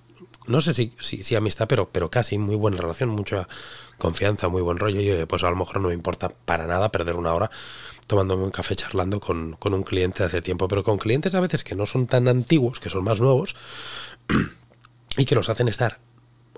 no 0.46 0.62
sé 0.62 0.72
si, 0.72 0.94
si, 0.98 1.34
amistad, 1.34 1.68
pero, 1.68 1.90
pero 1.90 2.10
casi 2.10 2.38
muy 2.38 2.56
buena 2.56 2.78
relación, 2.78 3.10
mucha 3.10 3.48
confianza, 3.98 4.48
muy 4.48 4.62
buen 4.62 4.78
rollo. 4.78 5.02
Y 5.02 5.26
pues 5.26 5.44
a 5.44 5.50
lo 5.50 5.56
mejor 5.56 5.82
no 5.82 5.88
me 5.88 5.94
importa 5.94 6.30
para 6.30 6.66
nada 6.66 6.90
perder 6.90 7.16
una 7.16 7.34
hora 7.34 7.50
tomándome 8.06 8.44
un 8.44 8.50
café 8.50 8.74
charlando 8.74 9.20
con, 9.20 9.56
con 9.56 9.74
un 9.74 9.82
cliente 9.82 10.24
hace 10.24 10.40
tiempo, 10.40 10.66
pero 10.66 10.82
con 10.82 10.96
clientes 10.96 11.34
a 11.34 11.40
veces 11.40 11.64
que 11.64 11.74
no 11.74 11.84
son 11.84 12.06
tan 12.06 12.28
antiguos, 12.28 12.80
que 12.80 12.88
son 12.88 13.04
más 13.04 13.20
nuevos, 13.20 13.56
y 15.18 15.26
que 15.26 15.34
nos 15.34 15.50
hacen 15.50 15.68
estar 15.68 15.98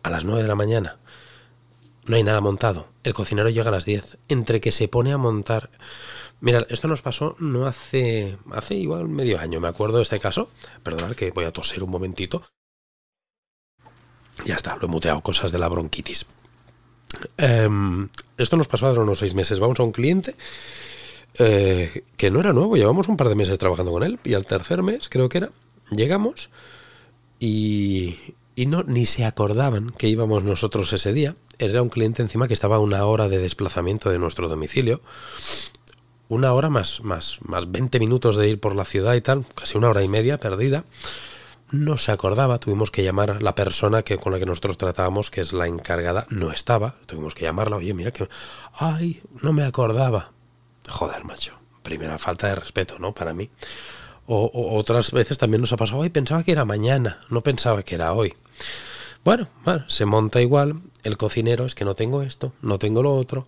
a 0.04 0.10
las 0.10 0.24
9 0.24 0.42
de 0.42 0.48
la 0.48 0.54
mañana. 0.54 0.98
No 2.08 2.16
hay 2.16 2.22
nada 2.22 2.40
montado. 2.40 2.88
El 3.04 3.12
cocinero 3.12 3.50
llega 3.50 3.68
a 3.68 3.72
las 3.72 3.84
10. 3.84 4.16
Entre 4.28 4.62
que 4.62 4.72
se 4.72 4.88
pone 4.88 5.12
a 5.12 5.18
montar 5.18 5.68
Mira, 6.40 6.64
esto 6.68 6.86
nos 6.86 7.02
pasó 7.02 7.34
no 7.40 7.66
hace, 7.66 8.38
hace 8.52 8.74
igual 8.74 9.08
medio 9.08 9.40
año, 9.40 9.60
me 9.60 9.68
acuerdo 9.68 9.96
de 9.96 10.02
este 10.02 10.20
caso. 10.20 10.50
Perdonad 10.82 11.14
que 11.14 11.30
voy 11.30 11.44
a 11.44 11.52
toser 11.52 11.82
un 11.82 11.90
momentito. 11.90 12.42
Ya 14.44 14.54
está, 14.54 14.76
lo 14.76 14.86
he 14.86 14.88
muteado, 14.90 15.20
cosas 15.20 15.50
de 15.50 15.58
la 15.58 15.68
bronquitis. 15.68 16.26
Em, 17.36 18.08
esto 18.36 18.56
nos 18.56 18.68
pasó 18.68 18.86
hace 18.86 19.00
unos 19.00 19.18
seis 19.18 19.34
meses. 19.34 19.58
Vamos 19.58 19.80
a 19.80 19.82
un 19.82 19.92
cliente 19.92 20.36
eh, 21.38 22.04
que 22.16 22.30
no 22.30 22.40
era 22.40 22.52
nuevo, 22.52 22.76
llevamos 22.76 23.08
un 23.08 23.16
par 23.16 23.28
de 23.28 23.34
meses 23.34 23.58
trabajando 23.58 23.92
con 23.92 24.02
él 24.02 24.18
y 24.24 24.34
al 24.34 24.46
tercer 24.46 24.82
mes, 24.82 25.08
creo 25.08 25.28
que 25.28 25.38
era, 25.38 25.50
llegamos 25.90 26.50
y, 27.38 28.16
y 28.56 28.66
no, 28.66 28.82
ni 28.84 29.06
se 29.06 29.24
acordaban 29.24 29.90
que 29.90 30.08
íbamos 30.08 30.44
nosotros 30.44 30.92
ese 30.92 31.12
día. 31.12 31.36
Era 31.58 31.82
un 31.82 31.88
cliente 31.88 32.22
encima 32.22 32.46
que 32.46 32.54
estaba 32.54 32.76
a 32.76 32.80
una 32.80 33.04
hora 33.04 33.28
de 33.28 33.38
desplazamiento 33.38 34.10
de 34.10 34.18
nuestro 34.18 34.48
domicilio. 34.48 35.00
Una 36.28 36.52
hora 36.52 36.68
más, 36.68 37.00
más, 37.02 37.38
más 37.42 37.70
20 37.70 37.98
minutos 37.98 38.36
de 38.36 38.48
ir 38.48 38.60
por 38.60 38.76
la 38.76 38.84
ciudad 38.84 39.14
y 39.14 39.20
tal, 39.20 39.46
casi 39.54 39.78
una 39.78 39.88
hora 39.88 40.02
y 40.02 40.08
media 40.08 40.38
perdida 40.38 40.84
no 41.70 41.98
se 41.98 42.12
acordaba, 42.12 42.58
tuvimos 42.58 42.90
que 42.90 43.04
llamar 43.04 43.30
a 43.30 43.40
la 43.40 43.54
persona 43.54 44.02
que, 44.02 44.16
con 44.16 44.32
la 44.32 44.38
que 44.38 44.46
nosotros 44.46 44.78
tratábamos, 44.78 45.30
que 45.30 45.40
es 45.40 45.52
la 45.52 45.66
encargada, 45.66 46.26
no 46.30 46.50
estaba, 46.50 46.94
tuvimos 47.06 47.34
que 47.34 47.44
llamarla, 47.44 47.76
oye, 47.76 47.92
mira 47.94 48.10
que, 48.10 48.28
ay, 48.74 49.22
no 49.42 49.52
me 49.52 49.64
acordaba. 49.64 50.32
Joder, 50.88 51.24
macho, 51.24 51.52
primera 51.82 52.18
falta 52.18 52.48
de 52.48 52.54
respeto, 52.54 52.98
¿no? 52.98 53.12
Para 53.12 53.34
mí. 53.34 53.50
O, 54.26 54.50
otras 54.76 55.12
veces 55.12 55.38
también 55.38 55.60
nos 55.60 55.72
ha 55.72 55.76
pasado, 55.76 56.02
ay, 56.02 56.10
pensaba 56.10 56.42
que 56.42 56.52
era 56.52 56.64
mañana, 56.64 57.20
no 57.28 57.42
pensaba 57.42 57.82
que 57.82 57.94
era 57.94 58.12
hoy. 58.12 58.34
Bueno, 59.24 59.48
bueno, 59.64 59.84
se 59.88 60.06
monta 60.06 60.40
igual, 60.40 60.80
el 61.02 61.16
cocinero 61.16 61.66
es 61.66 61.74
que 61.74 61.84
no 61.84 61.94
tengo 61.94 62.22
esto, 62.22 62.52
no 62.62 62.78
tengo 62.78 63.02
lo 63.02 63.14
otro 63.14 63.46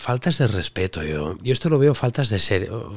faltas 0.00 0.38
de 0.38 0.46
respeto 0.46 1.02
yo. 1.02 1.36
Yo 1.42 1.52
esto 1.52 1.68
lo 1.68 1.78
veo 1.78 1.94
faltas 1.94 2.28
de 2.30 2.40
serio, 2.40 2.92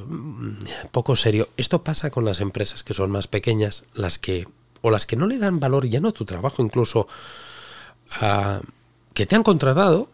poco 0.91 1.15
serio. 1.15 1.49
Esto 1.57 1.83
pasa 1.83 2.09
con 2.09 2.25
las 2.25 2.39
empresas 2.39 2.83
que 2.83 2.93
son 2.93 3.11
más 3.11 3.27
pequeñas, 3.27 3.83
las 3.93 4.17
que 4.17 4.47
o 4.81 4.89
las 4.89 5.05
que 5.05 5.15
no 5.15 5.27
le 5.27 5.37
dan 5.37 5.59
valor 5.59 5.87
ya 5.87 5.99
no 5.99 6.09
a 6.09 6.13
tu 6.13 6.25
trabajo, 6.25 6.61
incluso 6.61 7.07
a 8.19 8.61
que 9.13 9.25
te 9.25 9.35
han 9.35 9.43
contratado, 9.43 10.09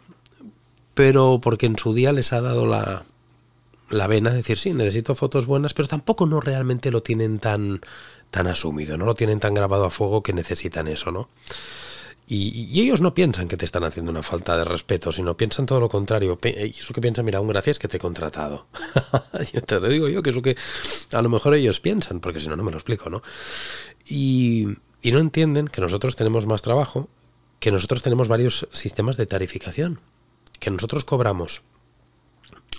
pero 0.94 1.40
porque 1.42 1.66
en 1.66 1.78
su 1.78 1.94
día 1.94 2.12
les 2.12 2.34
ha 2.34 2.42
dado 2.42 2.66
la 2.66 3.04
la 3.90 4.06
vena 4.06 4.30
de 4.30 4.38
decir, 4.38 4.60
sí, 4.60 4.72
necesito 4.74 5.16
fotos 5.16 5.48
buenas, 5.48 5.74
pero 5.74 5.88
tampoco 5.88 6.28
no 6.28 6.40
realmente 6.42 6.92
lo 6.92 7.02
tienen 7.02 7.40
tan 7.40 7.82
tan 8.30 8.46
asumido, 8.46 8.98
no 8.98 9.06
lo 9.06 9.16
tienen 9.16 9.40
tan 9.40 9.54
grabado 9.54 9.86
a 9.86 9.90
fuego 9.90 10.22
que 10.22 10.34
necesitan 10.34 10.88
eso, 10.88 11.12
¿no? 11.12 11.30
Y, 12.32 12.80
ellos 12.80 13.02
no 13.02 13.16
piensan 13.16 13.48
que 13.48 13.58
te 13.58 13.66
están 13.66 13.84
haciendo 13.84 14.12
una 14.12 14.22
falta 14.22 14.56
de 14.56 14.64
respeto, 14.64 15.12
sino 15.12 15.36
piensan 15.36 15.66
todo 15.66 15.80
lo 15.80 15.90
contrario. 15.90 16.38
Y 16.44 16.80
eso 16.80 16.94
que 16.94 17.02
piensan, 17.02 17.26
mira, 17.26 17.42
un 17.42 17.48
gracias 17.48 17.80
que 17.80 17.88
te 17.88 17.98
he 17.98 18.00
contratado. 18.00 18.68
yo 19.54 19.62
te 19.64 19.80
lo 19.80 19.90
digo 19.90 20.08
yo, 20.10 20.22
que 20.22 20.30
es 20.30 20.36
lo 20.36 20.44
que 20.44 20.56
a 21.12 21.22
lo 21.24 21.30
mejor 21.30 21.56
ellos 21.56 21.80
piensan, 21.80 22.20
porque 22.20 22.40
si 22.40 22.48
no, 22.48 22.56
no 22.56 22.62
me 22.62 22.70
lo 22.70 22.78
explico, 22.78 23.10
¿no? 23.10 23.24
Y 24.08 24.68
no 25.04 25.18
entienden 25.18 25.70
que 25.70 25.82
nosotros 25.82 26.16
tenemos 26.16 26.46
más 26.46 26.62
trabajo, 26.62 27.10
que 27.60 27.72
nosotros 27.72 28.04
tenemos 28.04 28.28
varios 28.28 28.68
sistemas 28.74 29.18
de 29.18 29.26
tarificación, 29.26 30.00
que 30.60 30.70
nosotros 30.70 31.06
cobramos. 31.06 31.64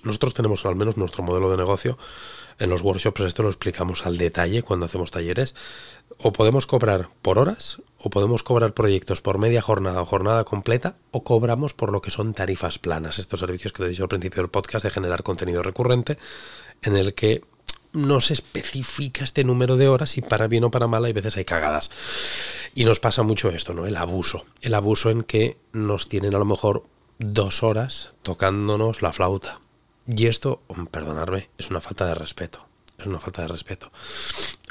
Nosotros 0.04 0.33
tenemos 0.33 0.64
al 0.64 0.76
menos 0.76 0.97
nuestro 0.97 1.25
modelo 1.25 1.50
de 1.50 1.57
negocio 1.57 1.99
en 2.61 2.71
los 2.71 2.83
workshops 2.83 3.23
esto 3.23 3.43
lo 3.43 3.49
explicamos 3.49 4.07
al 4.07 4.19
detalle 4.19 4.62
cuando 4.62 4.87
hacemos 4.87 5.11
talleres. 5.11 5.55
O 6.19 6.33
podemos 6.33 6.67
cobrar 6.67 7.09
por 7.23 7.38
horas, 7.38 7.79
o 7.99 8.11
podemos 8.11 8.43
cobrar 8.43 8.75
proyectos 8.75 9.23
por 9.23 9.38
media 9.38 9.62
jornada 9.62 10.02
o 10.02 10.07
jornada 10.07 10.45
completa, 10.45 10.97
o 11.11 11.25
cobramos 11.25 11.73
por 11.73 11.90
lo 11.90 12.02
que 12.02 12.11
son 12.11 12.35
tarifas 12.35 12.79
planas, 12.79 13.19
estos 13.19 13.40
servicios 13.40 13.73
que 13.73 13.83
te 13.83 13.87
he 13.87 13.90
dicho 13.90 14.02
al 14.02 14.11
principio 14.11 14.43
del 14.43 14.50
podcast 14.50 14.85
de 14.85 14.90
generar 14.90 15.23
contenido 15.23 15.62
recurrente, 15.62 16.19
en 16.83 16.97
el 16.97 17.14
que 17.14 17.43
no 17.93 18.21
se 18.21 18.35
especifica 18.35 19.25
este 19.25 19.43
número 19.43 19.76
de 19.79 19.88
horas 19.88 20.19
y 20.19 20.21
para 20.21 20.47
bien 20.47 20.64
o 20.64 20.71
para 20.71 20.87
mal 20.87 21.05
hay 21.07 21.14
veces 21.14 21.38
hay 21.38 21.47
cagadas. 21.47 21.90
Y 22.75 22.85
nos 22.85 23.00
pasa 23.00 23.23
mucho 23.23 23.49
esto, 23.49 23.73
¿no? 23.73 23.87
El 23.87 23.97
abuso. 23.97 24.45
El 24.61 24.75
abuso 24.75 25.11
en 25.11 25.23
que 25.23 25.57
nos 25.73 26.09
tienen 26.09 26.35
a 26.35 26.38
lo 26.38 26.45
mejor 26.45 26.85
dos 27.19 27.62
horas 27.62 28.12
tocándonos 28.23 29.00
la 29.00 29.12
flauta 29.12 29.61
y 30.17 30.26
esto, 30.26 30.62
mm, 30.69 30.87
perdonarme, 30.87 31.50
es 31.59 31.71
una 31.71 31.81
falta 31.81 32.07
de 32.07 32.14
respeto. 32.14 32.67
Es 32.99 33.07
una 33.07 33.21
falta 33.21 33.43
de 33.43 33.49
respeto. 33.49 33.90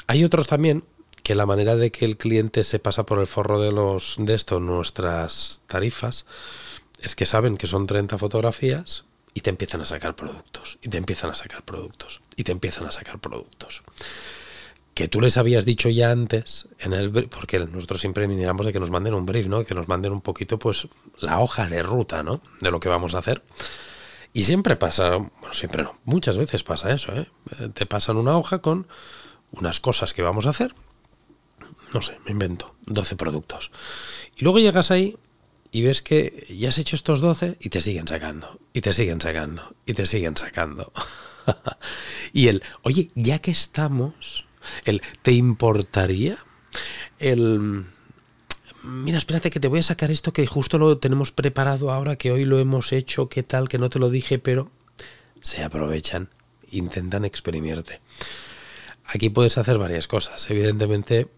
Hay 0.06 0.24
otros 0.24 0.46
también 0.46 0.84
que 1.22 1.34
la 1.34 1.46
manera 1.46 1.76
de 1.76 1.90
que 1.90 2.04
el 2.04 2.16
cliente 2.16 2.64
se 2.64 2.78
pasa 2.78 3.04
por 3.04 3.18
el 3.18 3.26
forro 3.26 3.60
de 3.60 3.72
los 3.72 4.16
de 4.18 4.34
esto, 4.34 4.60
nuestras 4.60 5.60
tarifas, 5.66 6.26
es 7.00 7.14
que 7.14 7.26
saben 7.26 7.56
que 7.56 7.66
son 7.66 7.86
30 7.86 8.18
fotografías 8.18 9.04
y 9.34 9.40
te 9.40 9.50
empiezan 9.50 9.80
a 9.80 9.84
sacar 9.84 10.16
productos, 10.16 10.78
y 10.82 10.88
te 10.88 10.98
empiezan 10.98 11.30
a 11.30 11.34
sacar 11.34 11.62
productos, 11.62 12.20
y 12.36 12.44
te 12.44 12.52
empiezan 12.52 12.86
a 12.86 12.92
sacar 12.92 13.20
productos. 13.20 13.82
Que 14.94 15.08
tú 15.08 15.20
les 15.20 15.36
habías 15.36 15.64
dicho 15.64 15.88
ya 15.88 16.10
antes, 16.10 16.66
en 16.80 16.92
el 16.92 17.28
porque 17.28 17.60
nosotros 17.60 18.00
siempre 18.00 18.26
miramos 18.28 18.66
de 18.66 18.72
que 18.72 18.80
nos 18.80 18.90
manden 18.90 19.14
un 19.14 19.24
brief, 19.24 19.46
¿no? 19.46 19.64
Que 19.64 19.74
nos 19.74 19.88
manden 19.88 20.12
un 20.12 20.20
poquito, 20.20 20.58
pues, 20.58 20.88
la 21.20 21.40
hoja 21.40 21.68
de 21.68 21.82
ruta, 21.82 22.22
¿no? 22.22 22.40
De 22.60 22.70
lo 22.70 22.80
que 22.80 22.88
vamos 22.88 23.14
a 23.14 23.18
hacer. 23.18 23.42
Y 24.32 24.44
siempre 24.44 24.76
pasa, 24.76 25.16
bueno, 25.16 25.52
siempre 25.52 25.82
no, 25.82 25.98
muchas 26.04 26.38
veces 26.38 26.62
pasa 26.62 26.92
eso, 26.92 27.12
¿eh? 27.14 27.28
Te 27.74 27.86
pasan 27.86 28.16
una 28.16 28.36
hoja 28.36 28.60
con 28.60 28.86
unas 29.50 29.80
cosas 29.80 30.14
que 30.14 30.22
vamos 30.22 30.46
a 30.46 30.50
hacer, 30.50 30.74
no 31.92 32.02
sé, 32.02 32.18
me 32.24 32.30
invento, 32.30 32.74
12 32.86 33.16
productos. 33.16 33.70
Y 34.36 34.44
luego 34.44 34.60
llegas 34.60 34.90
ahí 34.90 35.16
y 35.72 35.82
ves 35.82 36.02
que 36.02 36.46
ya 36.48 36.68
has 36.68 36.78
hecho 36.78 36.96
estos 36.96 37.20
12 37.20 37.56
y 37.60 37.68
te 37.68 37.80
siguen 37.80 38.06
sacando, 38.06 38.60
y 38.72 38.80
te 38.80 38.92
siguen 38.92 39.20
sacando, 39.20 39.74
y 39.86 39.94
te 39.94 40.06
siguen 40.06 40.36
sacando. 40.36 40.92
y 42.32 42.48
el, 42.48 42.62
oye, 42.82 43.10
ya 43.14 43.40
que 43.40 43.50
estamos, 43.50 44.46
el, 44.84 45.02
¿te 45.22 45.32
importaría? 45.32 46.38
El 47.18 47.86
mira, 48.82 49.18
espérate 49.18 49.50
que 49.50 49.60
te 49.60 49.68
voy 49.68 49.80
a 49.80 49.84
sacar 49.84 50.10
esto 50.10 50.32
que 50.32 50.46
justo 50.46 50.78
lo 50.78 50.98
tenemos 50.98 51.32
preparado 51.32 51.92
ahora, 51.92 52.16
que 52.16 52.32
hoy 52.32 52.44
lo 52.44 52.58
hemos 52.58 52.92
hecho, 52.92 53.28
qué 53.28 53.42
tal, 53.42 53.68
que 53.68 53.78
no 53.78 53.90
te 53.90 53.98
lo 53.98 54.10
dije, 54.10 54.38
pero 54.38 54.70
se 55.40 55.62
aprovechan, 55.62 56.28
intentan 56.70 57.24
exprimirte. 57.24 58.00
Aquí 59.04 59.30
puedes 59.30 59.58
hacer 59.58 59.78
varias 59.78 60.06
cosas. 60.06 60.48
Evidentemente, 60.50 61.28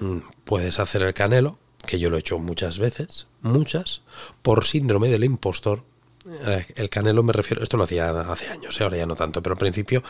mm, 0.00 0.18
puedes 0.44 0.78
hacer 0.78 1.02
el 1.02 1.14
canelo, 1.14 1.58
que 1.86 1.98
yo 1.98 2.10
lo 2.10 2.16
he 2.16 2.20
hecho 2.20 2.38
muchas 2.38 2.78
veces, 2.78 3.26
muchas, 3.42 4.02
por 4.42 4.64
síndrome 4.64 5.08
del 5.08 5.24
impostor. 5.24 5.84
Eh, 6.26 6.66
el 6.76 6.88
canelo 6.88 7.22
me 7.22 7.32
refiero, 7.32 7.62
esto 7.62 7.76
lo 7.76 7.84
hacía 7.84 8.10
hace 8.10 8.48
años, 8.48 8.80
eh, 8.80 8.84
ahora 8.84 8.96
ya 8.96 9.06
no 9.06 9.14
tanto, 9.14 9.42
pero 9.42 9.52
al 9.54 9.58
principio 9.58 10.02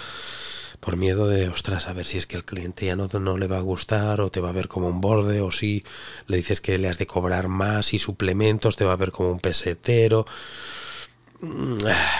por 0.80 0.96
miedo 0.96 1.28
de, 1.28 1.48
ostras, 1.48 1.88
a 1.88 1.92
ver 1.92 2.06
si 2.06 2.18
es 2.18 2.26
que 2.26 2.36
el 2.36 2.44
cliente 2.44 2.86
ya 2.86 2.96
no, 2.96 3.08
no 3.08 3.36
le 3.36 3.46
va 3.46 3.58
a 3.58 3.62
gustar 3.62 4.20
o 4.20 4.30
te 4.30 4.40
va 4.40 4.50
a 4.50 4.52
ver 4.52 4.68
como 4.68 4.88
un 4.88 5.00
borde 5.00 5.40
o 5.40 5.50
si 5.50 5.84
le 6.26 6.36
dices 6.36 6.60
que 6.60 6.78
le 6.78 6.88
has 6.88 6.98
de 6.98 7.06
cobrar 7.06 7.48
más 7.48 7.94
y 7.94 7.98
suplementos, 7.98 8.76
te 8.76 8.84
va 8.84 8.92
a 8.92 8.96
ver 8.96 9.12
como 9.12 9.30
un 9.30 9.40
pesetero. 9.40 10.26
Mm, 11.40 11.76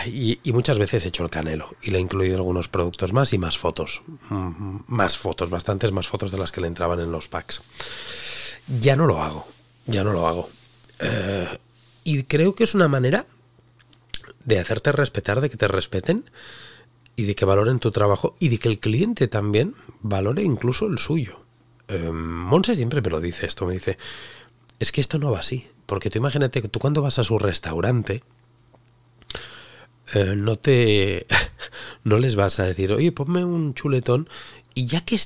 y, 0.07 0.53
muchas 0.53 0.79
veces 0.79 1.05
he 1.05 1.09
hecho 1.09 1.25
el 1.25 1.31
canelo 1.31 1.75
y 1.83 1.91
le 1.91 1.99
he 1.99 2.01
incluido 2.01 2.37
algunos 2.37 2.69
productos 2.69 3.13
más 3.13 3.33
y 3.33 3.39
más 3.39 3.59
fotos. 3.59 4.03
Mm, 4.29 4.79
más 4.87 5.17
fotos, 5.17 5.51
bastantes 5.51 5.93
más 5.93 6.07
fotos 6.07 6.31
de 6.31 6.39
las 6.39 6.53
que 6.53 6.61
le 6.61 6.67
entraban 6.67 7.01
en 7.01 7.11
los 7.11 7.29
packs. 7.29 7.63
Ya 8.81 8.97
no 8.97 9.07
lo 9.07 9.23
hago, 9.23 9.47
ya 9.87 10.05
no 10.05 10.13
lo 10.13 10.27
hago. 10.27 10.51
Eh, 11.01 11.59
y 12.05 12.23
creo 12.25 12.55
que 12.55 12.65
es 12.65 12.75
una 12.75 12.89
manera 12.89 13.27
de 14.45 14.59
hacerte 14.59 14.93
respetar, 14.93 15.41
de 15.41 15.51
que 15.51 15.57
te 15.57 15.69
respeten 15.69 16.25
y 17.17 17.25
de 17.25 17.35
que 17.35 17.45
valoren 17.45 17.79
tu 17.79 17.91
trabajo 17.91 18.37
y 18.39 18.49
de 18.49 18.59
que 18.59 18.69
el 18.69 18.79
cliente 18.79 19.29
también 19.29 19.75
valore 20.01 20.43
incluso 20.43 20.87
el 20.87 20.99
suyo. 20.99 21.41
Eh, 21.89 22.11
Monse 22.11 22.75
siempre 22.75 23.03
me 23.03 23.11
lo 23.11 23.21
dice 23.21 23.47
esto, 23.47 23.67
me 23.67 23.75
dice, 23.75 23.99
es 24.79 24.93
que 24.93 25.01
esto 25.01 25.19
no 25.19 25.31
va 25.31 25.41
así, 25.41 25.67
porque 25.87 26.11
tú 26.11 26.19
imagínate 26.19 26.63
que 26.63 26.69
tú 26.69 26.79
cuando 26.79 27.03
vas 27.03 27.19
a 27.19 27.25
su 27.25 27.39
restaurante, 27.39 28.23
eh, 30.15 30.35
no 30.37 30.57
te 30.57 31.27
no 32.05 32.19
les 32.19 32.37
vas 32.37 32.59
a 32.61 32.65
decir, 32.65 32.93
oye, 32.93 33.13
ponme 33.13 33.45
un 33.45 33.75
chuletón 33.75 34.29
y 34.75 34.87
ya 34.87 35.01
que 35.01 35.19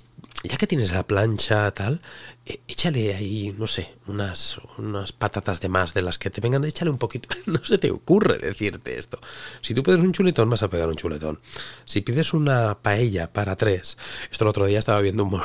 ya 0.45 0.57
que 0.57 0.69
tienes 0.69 0.93
la 0.93 1.07
plancha 1.07 1.71
tal, 1.73 2.01
eh, 2.47 2.61
échale 2.69 3.15
ahí, 3.15 3.55
no 3.59 3.67
sé, 3.67 3.95
unas, 4.07 4.59
unas 4.79 5.13
patatas 5.13 5.61
de 5.61 5.69
más 5.69 5.95
de 5.95 6.03
las 6.03 6.19
que 6.19 6.31
te 6.31 6.41
vengan, 6.41 6.65
échale 6.65 6.91
un 6.91 6.99
poquito. 6.99 7.29
No 7.47 7.65
se 7.65 7.79
te 7.79 7.91
ocurre 7.91 8.39
decirte 8.39 8.99
esto. 8.99 9.19
Si 9.63 9.75
tú 9.75 9.83
pides 9.83 10.01
un 10.01 10.13
chuletón, 10.13 10.49
vas 10.51 10.63
a 10.63 10.69
pegar 10.69 10.89
un 10.89 10.97
chuletón. 10.97 11.41
Si 11.85 12.03
pides 12.03 12.35
una 12.35 12.79
paella 12.81 13.33
para 13.33 13.57
tres, 13.57 13.97
esto 14.31 14.45
el 14.45 14.49
otro 14.49 14.67
día 14.67 14.79
estaba 14.79 15.01
viendo 15.01 15.25
un, 15.25 15.41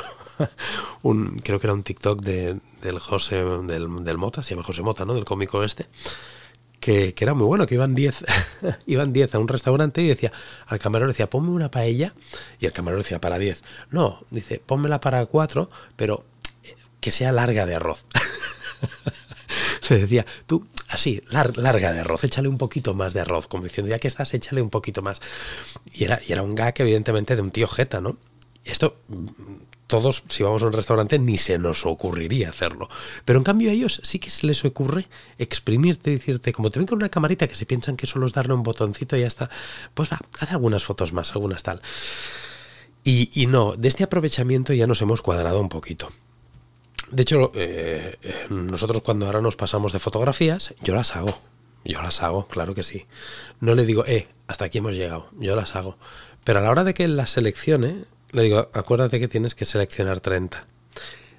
un 1.02 1.36
creo 1.38 1.58
que 1.58 1.66
era 1.66 1.74
un 1.74 1.82
TikTok 1.82 2.20
de, 2.20 2.60
del 2.82 2.98
José, 3.00 3.44
del, 3.66 4.04
del 4.04 4.18
Mota, 4.18 4.42
se 4.42 4.50
llama 4.50 4.62
José 4.62 4.82
Mota, 4.82 5.04
¿no? 5.04 5.14
Del 5.14 5.24
cómico 5.24 5.64
este 5.64 5.86
que, 6.84 7.14
era 7.18 7.32
muy 7.32 7.46
bueno, 7.46 7.64
que 7.64 7.76
iban 7.76 7.94
10 7.94 8.24
iban 8.86 9.14
10 9.14 9.34
a 9.34 9.38
un 9.38 9.48
restaurante 9.48 10.02
y 10.02 10.08
decía, 10.08 10.32
al 10.66 10.78
camarero 10.78 11.08
decía, 11.08 11.30
ponme 11.30 11.48
una 11.48 11.70
paella, 11.70 12.12
y 12.60 12.66
el 12.66 12.72
camarero 12.72 13.02
decía, 13.02 13.22
para 13.22 13.38
10. 13.38 13.64
No, 13.90 14.26
dice, 14.30 14.60
pónmela 14.64 15.00
para 15.00 15.24
4, 15.24 15.70
pero 15.96 16.26
eh, 16.62 16.74
que 17.00 17.10
sea 17.10 17.32
larga 17.32 17.64
de 17.64 17.76
arroz. 17.76 18.04
Se 19.80 19.98
decía, 19.98 20.26
tú, 20.46 20.62
así, 20.88 21.22
larga 21.30 21.94
de 21.94 22.00
arroz, 22.00 22.24
échale 22.24 22.48
un 22.48 22.58
poquito 22.58 22.92
más 22.92 23.14
de 23.14 23.20
arroz, 23.20 23.46
como 23.46 23.62
diciendo, 23.62 23.90
ya 23.90 23.98
que 23.98 24.08
estás, 24.08 24.34
échale 24.34 24.60
un 24.60 24.70
poquito 24.70 25.00
más. 25.00 25.22
Y 25.90 26.04
era, 26.04 26.20
y 26.26 26.32
era 26.32 26.42
un 26.42 26.54
gag, 26.54 26.74
evidentemente, 26.76 27.34
de 27.34 27.40
un 27.40 27.50
tío 27.50 27.66
jeta, 27.66 28.02
¿no? 28.02 28.18
Esto 28.62 28.98
todos, 29.86 30.22
si 30.28 30.42
vamos 30.42 30.62
a 30.62 30.66
un 30.66 30.72
restaurante, 30.72 31.18
ni 31.18 31.38
se 31.38 31.58
nos 31.58 31.84
ocurriría 31.86 32.48
hacerlo. 32.48 32.88
Pero 33.24 33.38
en 33.38 33.44
cambio 33.44 33.70
a 33.70 33.72
ellos 33.72 34.00
sí 34.02 34.18
que 34.18 34.30
se 34.30 34.46
les 34.46 34.64
ocurre 34.64 35.06
exprimirte 35.38 36.10
y 36.10 36.14
decirte, 36.14 36.52
como 36.52 36.70
te 36.70 36.78
ven 36.78 36.86
con 36.86 36.96
una 36.96 37.08
camarita 37.08 37.46
que 37.46 37.54
se 37.54 37.66
piensan 37.66 37.96
que 37.96 38.06
solo 38.06 38.26
es 38.26 38.32
darle 38.32 38.54
un 38.54 38.62
botoncito 38.62 39.16
y 39.16 39.20
ya 39.20 39.26
está, 39.26 39.50
pues 39.92 40.10
va, 40.10 40.20
haz 40.38 40.52
algunas 40.52 40.84
fotos 40.84 41.12
más, 41.12 41.32
algunas 41.32 41.62
tal. 41.62 41.82
Y, 43.06 43.46
no, 43.48 43.76
de 43.76 43.88
este 43.88 44.02
aprovechamiento 44.02 44.72
ya 44.72 44.86
nos 44.86 45.02
hemos 45.02 45.20
cuadrado 45.20 45.60
un 45.60 45.68
poquito. 45.68 46.08
De 47.10 47.22
hecho, 47.22 47.52
eh, 47.54 48.16
eh, 48.22 48.46
nosotros 48.48 49.02
cuando 49.02 49.26
ahora 49.26 49.42
nos 49.42 49.56
pasamos 49.56 49.92
de 49.92 49.98
fotografías, 49.98 50.74
yo 50.82 50.94
las 50.94 51.14
hago. 51.14 51.38
Yo 51.84 52.00
las 52.00 52.22
hago, 52.22 52.46
claro 52.46 52.74
que 52.74 52.82
sí. 52.82 53.04
No 53.60 53.74
le 53.74 53.84
digo, 53.84 54.06
eh, 54.06 54.28
hasta 54.46 54.64
aquí 54.64 54.78
hemos 54.78 54.96
llegado. 54.96 55.28
Yo 55.38 55.54
las 55.54 55.76
hago. 55.76 55.98
Pero 56.44 56.60
a 56.60 56.62
la 56.62 56.70
hora 56.70 56.82
de 56.82 56.94
que 56.94 57.06
las 57.06 57.30
seleccione, 57.30 58.04
le 58.34 58.42
digo, 58.42 58.68
acuérdate 58.72 59.20
que 59.20 59.28
tienes 59.28 59.54
que 59.54 59.64
seleccionar 59.64 60.20
30. 60.20 60.66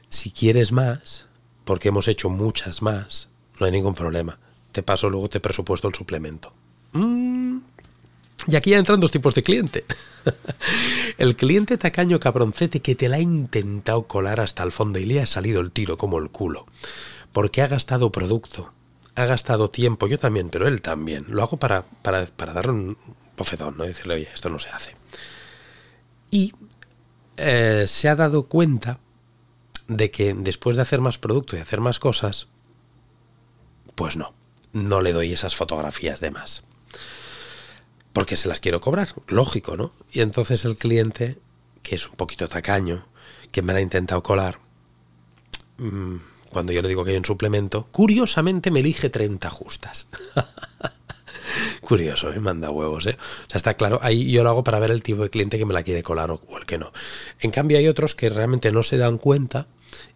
Si 0.09 0.31
quieres 0.31 0.71
más, 0.71 1.27
porque 1.65 1.89
hemos 1.89 2.07
hecho 2.07 2.29
muchas 2.29 2.81
más, 2.81 3.27
no 3.59 3.65
hay 3.65 3.71
ningún 3.71 3.95
problema. 3.95 4.39
Te 4.71 4.81
paso 4.81 5.09
luego, 5.09 5.29
te 5.29 5.41
presupuesto 5.41 5.89
el 5.89 5.93
suplemento. 5.93 6.53
Mm. 6.93 7.57
Y 8.47 8.55
aquí 8.55 8.71
ya 8.71 8.77
entran 8.77 8.99
dos 8.99 9.11
tipos 9.11 9.35
de 9.35 9.43
cliente. 9.43 9.85
el 11.17 11.35
cliente 11.35 11.77
tacaño 11.77 12.19
cabroncete 12.19 12.79
que 12.81 12.95
te 12.95 13.09
la 13.09 13.17
ha 13.17 13.21
intentado 13.21 14.03
colar 14.03 14.39
hasta 14.39 14.63
el 14.63 14.71
fondo 14.71 14.99
y 14.99 15.05
le 15.05 15.21
ha 15.21 15.25
salido 15.25 15.59
el 15.61 15.71
tiro 15.71 15.97
como 15.97 16.17
el 16.19 16.29
culo. 16.29 16.65
Porque 17.33 17.61
ha 17.61 17.67
gastado 17.67 18.11
producto, 18.11 18.71
ha 19.15 19.25
gastado 19.25 19.69
tiempo, 19.69 20.07
yo 20.07 20.17
también, 20.17 20.49
pero 20.49 20.67
él 20.67 20.81
también. 20.81 21.25
Lo 21.27 21.43
hago 21.43 21.57
para, 21.57 21.83
para, 22.01 22.25
para 22.25 22.53
darle 22.53 22.71
un 22.71 22.97
bofetón, 23.35 23.77
¿no? 23.77 23.83
decirle, 23.83 24.13
oye, 24.13 24.29
esto 24.33 24.49
no 24.49 24.59
se 24.59 24.69
hace. 24.69 24.95
Y 26.31 26.53
eh, 27.37 27.85
se 27.87 28.09
ha 28.09 28.15
dado 28.15 28.47
cuenta 28.47 28.99
de 29.87 30.11
que 30.11 30.33
después 30.33 30.75
de 30.75 30.81
hacer 30.81 31.01
más 31.01 31.17
producto 31.17 31.55
y 31.55 31.59
hacer 31.59 31.81
más 31.81 31.99
cosas, 31.99 32.47
pues 33.95 34.17
no, 34.17 34.33
no 34.73 35.01
le 35.01 35.13
doy 35.13 35.33
esas 35.33 35.55
fotografías 35.55 36.19
de 36.19 36.31
más. 36.31 36.63
Porque 38.13 38.35
se 38.35 38.47
las 38.47 38.59
quiero 38.59 38.81
cobrar, 38.81 39.13
lógico, 39.27 39.75
¿no? 39.75 39.91
Y 40.11 40.21
entonces 40.21 40.65
el 40.65 40.77
cliente, 40.77 41.37
que 41.83 41.95
es 41.95 42.07
un 42.09 42.15
poquito 42.15 42.47
tacaño, 42.47 43.07
que 43.51 43.61
me 43.61 43.73
la 43.73 43.79
ha 43.79 43.81
intentado 43.81 44.23
colar, 44.23 44.59
mm, 45.77 46.15
cuando 46.49 46.71
yo 46.71 46.81
le 46.81 46.87
digo 46.87 47.03
que 47.03 47.11
hay 47.11 47.17
un 47.17 47.25
suplemento, 47.25 47.87
curiosamente 47.91 48.71
me 48.71 48.79
elige 48.79 49.09
30 49.09 49.49
justas. 49.49 50.07
Curioso, 51.81 52.31
¿eh? 52.31 52.39
manda 52.39 52.69
huevos. 52.69 53.05
¿eh? 53.05 53.17
O 53.19 53.49
sea, 53.49 53.57
está 53.57 53.73
claro, 53.75 53.99
ahí 54.01 54.31
yo 54.31 54.43
lo 54.43 54.49
hago 54.49 54.63
para 54.63 54.79
ver 54.79 54.91
el 54.91 55.03
tipo 55.03 55.23
de 55.23 55.29
cliente 55.29 55.57
que 55.57 55.65
me 55.65 55.73
la 55.73 55.83
quiere 55.83 56.03
colar 56.03 56.31
o, 56.31 56.41
el 56.57 56.65
que 56.65 56.77
no. 56.77 56.91
En 57.39 57.51
cambio 57.51 57.77
hay 57.77 57.87
otros 57.87 58.15
que 58.15 58.29
realmente 58.29 58.71
no 58.71 58.83
se 58.83 58.97
dan 58.97 59.17
cuenta 59.17 59.67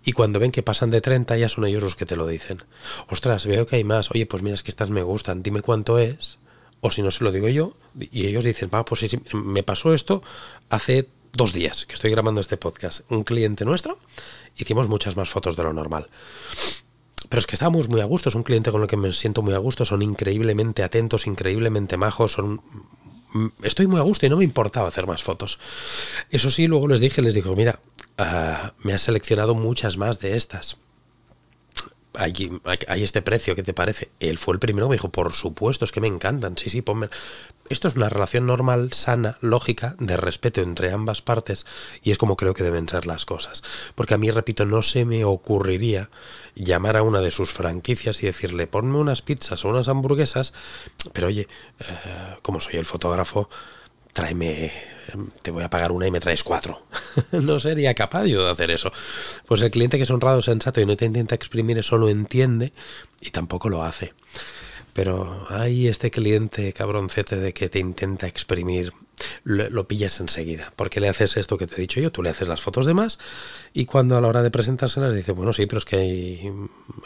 y 0.03 0.11
cuando 0.11 0.39
ven 0.39 0.51
que 0.51 0.63
pasan 0.63 0.91
de 0.91 1.01
30 1.01 1.37
ya 1.37 1.49
son 1.49 1.65
ellos 1.65 1.83
los 1.83 1.95
que 1.95 2.05
te 2.05 2.15
lo 2.15 2.27
dicen. 2.27 2.63
Ostras, 3.07 3.45
veo 3.45 3.65
que 3.65 3.77
hay 3.77 3.83
más. 3.83 4.11
Oye, 4.11 4.25
pues 4.25 4.43
mira, 4.43 4.55
es 4.55 4.63
que 4.63 4.71
estas 4.71 4.89
me 4.89 5.03
gustan, 5.03 5.43
dime 5.43 5.61
cuánto 5.61 5.99
es. 5.99 6.37
O 6.81 6.91
si 6.91 7.01
no 7.01 7.11
se 7.11 7.25
lo 7.25 7.33
digo 7.33 7.49
yo, 7.49 7.73
y 7.99 8.27
ellos 8.27 8.45
dicen, 8.45 8.69
va, 8.73 8.85
pues 8.85 9.05
me 9.33 9.63
pasó 9.63 9.93
esto 9.93 10.23
hace 10.69 11.09
dos 11.33 11.53
días 11.53 11.85
que 11.85 11.93
estoy 11.93 12.11
grabando 12.11 12.41
este 12.41 12.57
podcast. 12.57 13.01
Un 13.11 13.23
cliente 13.23 13.65
nuestro, 13.65 13.99
hicimos 14.55 14.87
muchas 14.87 15.15
más 15.15 15.29
fotos 15.29 15.55
de 15.55 15.63
lo 15.63 15.73
normal. 15.73 16.09
Pero 17.27 17.39
es 17.39 17.47
que 17.47 17.55
estábamos 17.55 17.89
muy 17.89 18.01
a 18.01 18.05
gusto, 18.05 18.29
es 18.29 18.35
un 18.35 18.43
cliente 18.43 18.71
con 18.71 18.81
el 18.81 18.87
que 18.87 18.97
me 18.97 19.11
siento 19.13 19.41
muy 19.41 19.53
a 19.53 19.57
gusto, 19.57 19.83
son 19.83 20.01
increíblemente 20.01 20.83
atentos, 20.83 21.27
increíblemente 21.27 21.97
majos, 21.97 22.33
son 22.33 22.61
estoy 23.61 23.85
muy 23.85 23.99
a 23.99 24.03
gusto 24.03 24.25
y 24.25 24.29
no 24.29 24.37
me 24.37 24.43
importaba 24.43 24.87
hacer 24.87 25.05
más 25.05 25.21
fotos. 25.21 25.59
Eso 26.31 26.49
sí, 26.49 26.67
luego 26.67 26.87
les 26.87 26.99
dije, 26.99 27.21
les 27.21 27.33
digo, 27.33 27.55
mira, 27.55 27.79
ah, 28.17 28.73
me 28.83 28.93
has 28.93 29.01
seleccionado 29.01 29.53
muchas 29.53 29.97
más 29.97 30.19
de 30.19 30.35
estas 30.35 30.77
hay, 32.19 33.03
este 33.03 33.21
precio, 33.21 33.55
¿qué 33.55 33.63
te 33.63 33.73
parece? 33.73 34.09
Él 34.19 34.37
fue 34.37 34.53
el 34.53 34.59
primero 34.59 34.89
me 34.89 34.95
dijo, 34.95 35.09
por 35.09 35.31
supuesto, 35.33 35.85
es 35.85 35.91
que 35.91 36.01
me 36.01 36.07
encantan, 36.07 36.57
sí, 36.57 36.69
sí, 36.69 36.81
ponme. 36.81 37.09
Esto 37.69 37.87
es 37.87 37.95
una 37.95 38.09
relación 38.09 38.45
normal, 38.45 38.91
sana, 38.93 39.37
lógica, 39.41 39.95
de 39.99 40.17
respeto 40.17 40.61
entre 40.61 40.91
ambas 40.91 41.21
partes, 41.21 41.65
y 42.03 42.11
es 42.11 42.17
como 42.17 42.35
creo 42.35 42.53
que 42.53 42.63
deben 42.63 42.89
ser 42.89 43.05
las 43.05 43.25
cosas. 43.25 43.63
Porque 43.95 44.15
a 44.15 44.17
mí, 44.17 44.29
repito, 44.31 44.65
no 44.65 44.83
se 44.83 45.05
me 45.05 45.23
ocurriría 45.23 46.09
llamar 46.55 46.97
a 46.97 47.03
una 47.03 47.21
de 47.21 47.31
sus 47.31 47.51
franquicias 47.53 48.21
y 48.21 48.25
decirle, 48.25 48.67
ponme 48.67 48.97
unas 48.97 49.21
pizzas 49.21 49.63
o 49.63 49.69
unas 49.69 49.87
hamburguesas, 49.87 50.53
pero 51.13 51.27
oye, 51.27 51.47
eh, 51.79 51.85
como 52.41 52.59
soy 52.59 52.75
el 52.75 52.85
fotógrafo, 52.85 53.49
tráeme 54.13 54.71
te 55.41 55.51
voy 55.51 55.63
a 55.63 55.69
pagar 55.69 55.91
una 55.91 56.07
y 56.07 56.11
me 56.11 56.19
traes 56.19 56.43
cuatro. 56.43 56.81
no 57.31 57.59
sería 57.59 57.93
capaz 57.93 58.25
yo 58.25 58.43
de 58.43 58.51
hacer 58.51 58.71
eso. 58.71 58.91
Pues 59.45 59.61
el 59.61 59.71
cliente 59.71 59.97
que 59.97 60.03
es 60.03 60.11
honrado, 60.11 60.41
sensato 60.41 60.81
y 60.81 60.85
no 60.85 60.97
te 60.97 61.05
intenta 61.05 61.35
exprimir 61.35 61.77
eso 61.77 61.97
lo 61.97 62.09
entiende 62.09 62.73
y 63.21 63.31
tampoco 63.31 63.69
lo 63.69 63.83
hace. 63.83 64.13
Pero 64.93 65.45
hay 65.49 65.87
este 65.87 66.11
cliente 66.11 66.73
cabroncete 66.73 67.37
de 67.37 67.53
que 67.53 67.69
te 67.69 67.79
intenta 67.79 68.27
exprimir 68.27 68.93
lo, 69.43 69.87
pillas 69.87 70.19
enseguida. 70.19 70.73
Porque 70.75 70.99
le 70.99 71.09
haces 71.09 71.37
esto 71.37 71.57
que 71.57 71.67
te 71.67 71.75
he 71.75 71.81
dicho 71.81 71.99
yo, 71.99 72.11
tú 72.11 72.23
le 72.23 72.29
haces 72.29 72.47
las 72.47 72.61
fotos 72.61 72.85
de 72.85 72.93
más 72.93 73.19
y 73.73 73.85
cuando 73.85 74.17
a 74.17 74.21
la 74.21 74.27
hora 74.27 74.43
de 74.43 74.51
presentárselas 74.51 75.13
dice, 75.13 75.31
bueno, 75.31 75.53
sí, 75.53 75.65
pero 75.65 75.79
es 75.79 75.85
que 75.85 75.95
hay 75.95 76.51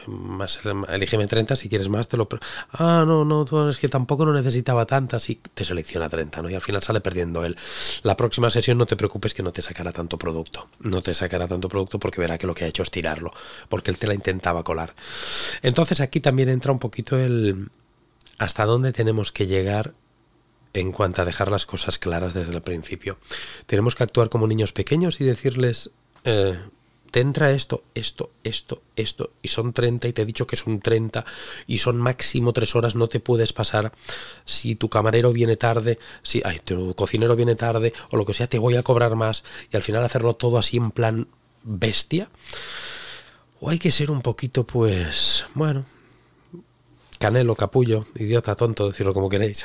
más, 0.08 0.60
elígeme 0.90 1.28
30, 1.28 1.56
si 1.56 1.70
quieres 1.70 1.90
más 1.90 2.08
te 2.08 2.18
lo... 2.18 2.28
Ah, 2.72 3.04
no, 3.06 3.26
no, 3.26 3.70
es 3.70 3.78
que 3.78 3.90
tampoco 3.90 4.26
no 4.26 4.34
necesitaba 4.34 4.86
tantas 4.86 5.30
y 5.30 5.36
te 5.36 5.66
selecciona 5.66 6.10
30, 6.10 6.42
¿no? 6.42 6.50
Y 6.50 6.56
al 6.56 6.62
final 6.62 6.82
sale 6.82 7.02
perdiendo 7.02 7.46
él. 7.46 7.58
La 8.04 8.18
próxima 8.18 8.50
sesión 8.50 8.78
no 8.78 8.86
te 8.86 8.96
preocupes 8.96 9.34
que 9.34 9.44
no 9.44 9.52
te 9.52 9.62
sacará 9.62 9.92
tanto 9.92 10.18
producto. 10.18 10.68
No 10.80 11.02
te 11.02 11.14
sacará 11.14 11.48
tanto 11.48 11.70
producto 11.70 12.00
porque 12.00 12.22
verá 12.22 12.38
que 12.38 12.48
lo 12.48 12.56
que 12.56 12.66
ha 12.66 12.68
hecho 12.68 12.84
es 12.84 12.92
tirarlo, 12.92 13.32
porque 13.70 13.92
él 13.92 13.98
te 13.98 14.08
la 14.08 14.14
intentaba 14.14 14.64
colar. 14.64 14.94
Entonces 15.62 16.02
aquí 16.02 16.20
también 16.20 16.50
entra 16.50 16.72
un 16.72 16.80
poquito 16.80 17.18
el 17.18 17.70
hasta 18.40 18.66
dónde 18.66 18.92
tenemos 18.92 19.32
que 19.32 19.48
llegar 19.48 19.94
en 20.74 20.92
cuanto 20.92 21.22
a 21.22 21.26
dejar 21.26 21.52
las 21.52 21.66
cosas 21.66 21.98
claras 21.98 22.34
desde 22.34 22.54
el 22.54 22.62
principio. 22.62 23.18
Tenemos 23.66 23.96
que 23.96 24.04
actuar 24.04 24.30
como 24.30 24.48
niños 24.48 24.74
pequeños 24.74 25.22
y 25.22 25.24
decirles, 25.24 25.92
eh, 26.24 26.58
te 27.14 27.20
entra 27.20 27.52
esto, 27.52 27.84
esto, 27.94 28.32
esto, 28.44 28.82
esto, 28.96 29.30
y 29.44 29.50
son 29.50 29.72
30 29.72 30.08
y 30.08 30.14
te 30.14 30.24
he 30.24 30.26
dicho 30.26 30.48
que 30.48 30.56
son 30.56 30.80
30 30.80 31.24
y 31.68 31.78
son 31.78 31.98
máximo 31.98 32.54
3 32.54 32.76
horas, 32.76 32.96
no 32.96 33.08
te 33.08 33.20
puedes 33.20 33.54
pasar. 33.54 33.92
Si 34.46 34.74
tu 34.74 34.90
camarero 34.90 35.32
viene 35.32 35.56
tarde, 35.56 36.00
si 36.24 36.42
ay, 36.44 36.60
tu 36.66 36.96
cocinero 36.96 37.36
viene 37.36 37.56
tarde 37.56 37.94
o 38.10 38.18
lo 38.18 38.26
que 38.26 38.34
sea, 38.34 38.48
te 38.48 38.58
voy 38.58 38.78
a 38.78 38.84
cobrar 38.84 39.16
más 39.16 39.44
y 39.72 39.76
al 39.76 39.84
final 39.84 40.04
hacerlo 40.04 40.36
todo 40.36 40.58
así 40.58 40.78
en 40.78 40.90
plan 40.90 41.28
bestia. 41.62 42.30
O 43.60 43.70
hay 43.70 43.78
que 43.78 43.92
ser 43.92 44.10
un 44.10 44.24
poquito, 44.24 44.66
pues, 44.66 45.46
bueno, 45.54 45.86
canelo, 47.24 47.56
capullo, 47.56 48.06
idiota, 48.16 48.54
tonto, 48.58 48.86
decirlo 48.86 49.14
como 49.14 49.30
queréis, 49.30 49.64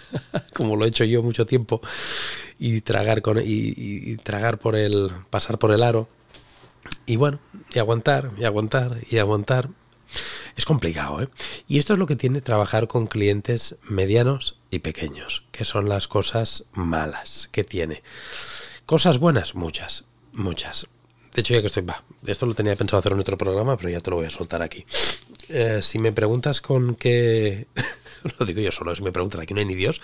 como 0.54 0.76
lo 0.76 0.84
he 0.84 0.88
hecho 0.88 1.04
yo 1.04 1.22
mucho 1.22 1.46
tiempo, 1.46 1.80
y 2.58 2.82
tragar 2.82 3.22
con 3.22 3.40
y, 3.42 4.18
tragar 4.18 4.58
por 4.58 4.76
el, 4.76 5.10
pasar 5.30 5.58
por 5.58 5.70
el 5.70 5.82
aro, 5.82 6.06
y 7.06 7.16
bueno, 7.16 7.38
y 7.72 7.78
aguantar, 7.78 8.32
y 8.36 8.44
aguantar, 8.44 8.98
y 9.10 9.16
aguantar. 9.16 9.70
Es 10.54 10.66
complicado, 10.66 11.22
¿eh? 11.22 11.28
Y 11.66 11.78
esto 11.78 11.94
es 11.94 11.98
lo 11.98 12.06
que 12.06 12.16
tiene 12.16 12.42
trabajar 12.42 12.88
con 12.88 13.06
clientes 13.06 13.76
medianos 13.88 14.56
y 14.70 14.80
pequeños, 14.80 15.44
que 15.50 15.64
son 15.64 15.88
las 15.88 16.08
cosas 16.08 16.64
malas 16.74 17.48
que 17.52 17.64
tiene. 17.64 18.02
Cosas 18.84 19.16
buenas, 19.16 19.54
muchas, 19.54 20.04
muchas. 20.34 20.86
De 21.34 21.40
hecho, 21.40 21.54
ya 21.54 21.60
que 21.60 21.68
estoy, 21.68 21.84
va, 21.84 22.02
esto 22.26 22.44
lo 22.44 22.54
tenía 22.54 22.76
pensado 22.76 22.98
hacer 22.98 23.12
en 23.12 23.20
otro 23.20 23.38
programa, 23.38 23.78
pero 23.78 23.88
ya 23.88 24.00
te 24.00 24.10
lo 24.10 24.16
voy 24.16 24.26
a 24.26 24.30
soltar 24.30 24.60
aquí. 24.60 24.84
Eh, 25.48 25.80
si 25.82 25.98
me 25.98 26.12
preguntas 26.12 26.60
con 26.60 26.94
qué... 26.94 27.66
lo 28.38 28.46
digo 28.46 28.60
yo 28.60 28.72
solo, 28.72 28.94
si 28.94 29.02
me 29.02 29.12
preguntas 29.12 29.40
aquí 29.40 29.54
no 29.54 29.60
hay 29.60 29.66
ni 29.66 29.74
Dios 29.74 30.00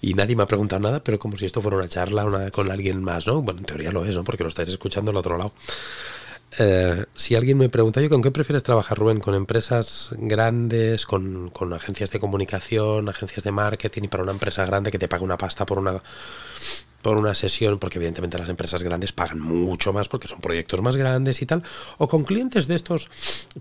y 0.00 0.14
nadie 0.14 0.36
me 0.36 0.42
ha 0.42 0.46
preguntado 0.46 0.80
nada, 0.80 1.02
pero 1.02 1.18
como 1.18 1.36
si 1.36 1.46
esto 1.46 1.60
fuera 1.60 1.76
una 1.76 1.88
charla 1.88 2.50
con 2.50 2.70
alguien 2.70 3.02
más, 3.02 3.26
¿no? 3.26 3.42
Bueno, 3.42 3.60
en 3.60 3.66
teoría 3.66 3.90
lo 3.90 4.04
es, 4.04 4.14
¿no? 4.14 4.24
Porque 4.24 4.42
lo 4.42 4.48
estáis 4.48 4.68
escuchando 4.68 5.10
al 5.10 5.16
otro 5.16 5.36
lado. 5.36 5.52
Eh, 6.58 7.04
si 7.14 7.34
alguien 7.34 7.58
me 7.58 7.68
pregunta, 7.68 8.00
yo, 8.00 8.08
¿con 8.08 8.22
qué 8.22 8.30
prefieres 8.30 8.62
trabajar, 8.62 8.96
Rubén? 8.96 9.18
¿Con 9.18 9.34
empresas 9.34 10.10
grandes, 10.12 11.04
con, 11.04 11.50
con, 11.50 11.72
agencias 11.72 12.10
de 12.12 12.20
comunicación, 12.20 13.08
agencias 13.08 13.42
de 13.42 13.50
marketing 13.50 14.02
y 14.04 14.08
para 14.08 14.22
una 14.22 14.32
empresa 14.32 14.64
grande 14.64 14.92
que 14.92 14.98
te 14.98 15.08
paga 15.08 15.24
una 15.24 15.36
pasta 15.36 15.66
por 15.66 15.78
una 15.78 16.00
por 17.04 17.18
una 17.18 17.34
sesión, 17.34 17.78
porque 17.78 17.98
evidentemente 17.98 18.38
las 18.38 18.48
empresas 18.48 18.82
grandes 18.82 19.12
pagan 19.12 19.38
mucho 19.38 19.92
más 19.92 20.08
porque 20.08 20.26
son 20.26 20.40
proyectos 20.40 20.80
más 20.80 20.96
grandes 20.96 21.42
y 21.42 21.46
tal, 21.46 21.62
o 21.98 22.08
con 22.08 22.24
clientes 22.24 22.66
de 22.66 22.74
estos 22.74 23.10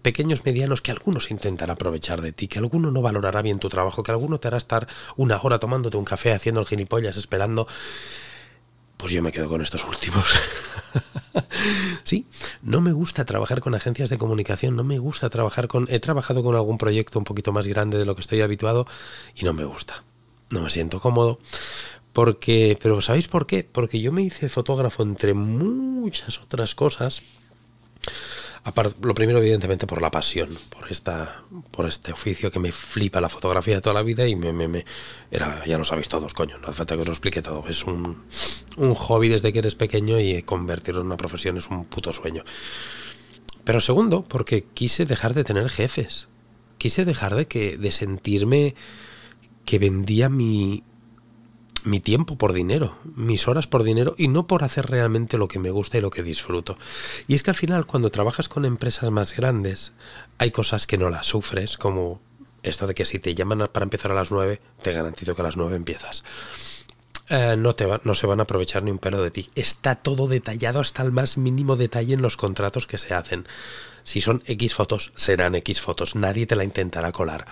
pequeños, 0.02 0.46
medianos, 0.46 0.82
que 0.82 0.92
algunos 0.92 1.30
intentan 1.30 1.70
aprovechar 1.70 2.22
de 2.22 2.32
ti, 2.32 2.48
que 2.48 2.60
alguno 2.60 2.90
no 2.90 3.02
valorará 3.02 3.42
bien 3.42 3.60
tu 3.60 3.68
trabajo, 3.68 4.02
que 4.02 4.12
alguno 4.12 4.40
te 4.40 4.48
hará 4.48 4.56
estar 4.56 4.88
una 5.18 5.38
hora 5.44 5.60
tomándote 5.60 5.98
un 5.98 6.06
café, 6.06 6.32
haciendo 6.32 6.62
el 6.62 6.68
gilipollas, 6.68 7.18
esperando. 7.18 7.68
Pues 8.96 9.12
yo 9.12 9.22
me 9.22 9.34
quedo 9.34 9.50
con 9.50 9.62
estos 9.62 9.84
últimos. 9.84 10.24
sí, 12.06 12.26
no 12.62 12.80
me 12.80 12.94
gusta 12.94 13.26
trabajar 13.26 13.60
con 13.60 13.76
agencias 13.76 14.10
de 14.10 14.18
comunicación, 14.18 14.78
no 14.78 14.86
me 14.86 15.00
gusta 15.00 15.30
trabajar 15.30 15.68
con... 15.68 15.86
He 15.90 16.00
trabajado 16.00 16.44
con 16.44 16.56
algún 16.56 16.78
proyecto 16.78 17.20
un 17.20 17.26
poquito 17.26 17.52
más 17.52 17.68
grande 17.68 17.98
de 17.98 18.06
lo 18.06 18.16
que 18.16 18.22
estoy 18.22 18.40
habituado 18.40 18.88
y 19.36 19.44
no 19.44 19.52
me 19.52 19.66
gusta. 19.66 20.06
No 20.50 20.62
me 20.62 20.70
siento 20.70 21.02
cómodo 21.02 21.40
porque, 22.14 22.78
pero 22.82 23.02
¿sabéis 23.02 23.28
por 23.28 23.46
qué? 23.48 23.64
Porque 23.64 24.00
yo 24.00 24.12
me 24.12 24.22
hice 24.22 24.50
fotógrafo 24.50 25.04
entre 25.04 25.34
muchas 25.34 26.40
otras 26.40 26.76
cosas 26.76 27.24
lo 29.02 29.14
primero, 29.14 29.40
evidentemente, 29.40 29.88
por 29.88 30.02
la 30.02 30.10
pasión, 30.10 30.58
por 30.70 30.90
esta, 30.90 31.44
por 31.72 31.86
este 31.86 32.14
oficio 32.14 32.50
que 32.50 32.60
me 32.60 32.72
flipa 32.72 33.20
la 33.20 33.28
fotografía 33.28 33.76
de 33.76 33.82
toda 33.82 33.94
la 33.94 34.04
vida 34.04 34.26
y 34.26 34.36
me, 34.38 34.54
me, 34.54 34.86
era, 35.32 35.66
ya 35.66 35.78
lo 35.78 35.84
sabéis 35.84 36.08
todos, 36.08 36.34
coño, 36.34 36.58
no 36.60 36.68
hace 36.68 36.78
falta 36.78 36.96
que 36.96 37.02
os 37.02 37.08
lo 37.08 37.14
explique 37.14 37.42
todo. 37.42 37.66
Es 37.68 37.84
un, 37.84 38.24
un 38.78 38.94
hobby 38.96 39.28
desde 39.28 39.52
que 39.52 39.60
eres 39.60 39.76
pequeño 39.76 40.20
y 40.20 40.44
convertirlo 40.44 41.02
en 41.02 41.08
una 41.08 41.18
profesión 41.18 41.58
es 41.58 41.68
un 41.68 41.86
puto 41.86 42.14
sueño. 42.14 42.46
Pero 43.66 43.82
segundo, 43.82 44.24
porque 44.24 44.64
quise 44.74 45.06
dejar 45.06 45.34
de 45.34 45.44
tener 45.44 45.70
jefes. 45.70 46.30
Quise 46.78 47.04
dejar 47.04 47.36
de 47.36 47.48
que, 47.48 47.78
de 47.78 47.92
sentirme 47.92 48.76
que 49.66 49.78
vendía 49.78 50.30
mi, 50.30 50.84
mi 51.84 52.00
tiempo 52.00 52.38
por 52.38 52.54
dinero, 52.54 52.98
mis 53.16 53.48
horas 53.48 53.68
por 53.68 53.84
dinero 53.84 54.16
y 54.18 54.28
no 54.28 54.48
por 54.48 54.64
hacer 54.64 54.88
realmente 54.88 55.38
lo 55.38 55.48
que 55.48 55.60
me 55.60 55.72
gusta 55.72 55.98
y 55.98 56.02
lo 56.02 56.10
que 56.10 56.24
disfruto. 56.24 56.78
Y 57.28 57.36
es 57.36 57.44
que 57.44 57.52
al 57.52 57.56
final 57.56 57.86
cuando 57.86 58.10
trabajas 58.10 58.50
con 58.50 58.66
empresas 58.66 59.12
más 59.12 59.36
grandes 59.36 59.92
hay 60.38 60.52
cosas 60.52 60.88
que 60.88 60.98
no 60.98 61.10
las 61.10 61.28
sufres, 61.28 61.78
como 61.78 62.22
esto 62.64 62.88
de 62.88 62.96
que 62.96 63.06
si 63.06 63.20
te 63.20 63.36
llaman 63.36 63.70
para 63.72 63.84
empezar 63.84 64.12
a 64.12 64.16
las 64.16 64.32
9, 64.32 64.60
te 64.82 64.94
garantizo 64.94 65.36
que 65.36 65.42
a 65.42 65.46
las 65.46 65.58
9 65.58 65.76
empiezas. 65.76 66.24
Eh, 67.30 67.56
no, 67.58 67.74
te 67.74 67.86
va, 67.86 68.02
no 68.04 68.16
se 68.16 68.28
van 68.28 68.40
a 68.40 68.44
aprovechar 68.44 68.84
ni 68.84 68.92
un 68.92 69.00
pelo 69.00 69.22
de 69.22 69.32
ti. 69.32 69.50
Está 69.56 69.96
todo 69.96 70.28
detallado 70.28 70.80
hasta 70.80 71.04
el 71.04 71.12
más 71.12 71.38
mínimo 71.38 71.76
detalle 71.76 72.14
en 72.14 72.22
los 72.22 72.38
contratos 72.38 72.86
que 72.86 72.98
se 72.98 73.14
hacen. 73.14 73.48
Si 74.04 74.20
son 74.20 74.44
X 74.46 74.76
fotos, 74.76 75.14
serán 75.16 75.56
X 75.56 75.80
fotos. 75.80 76.16
Nadie 76.16 76.46
te 76.46 76.58
la 76.58 76.66
intentará 76.66 77.14
colar. 77.14 77.46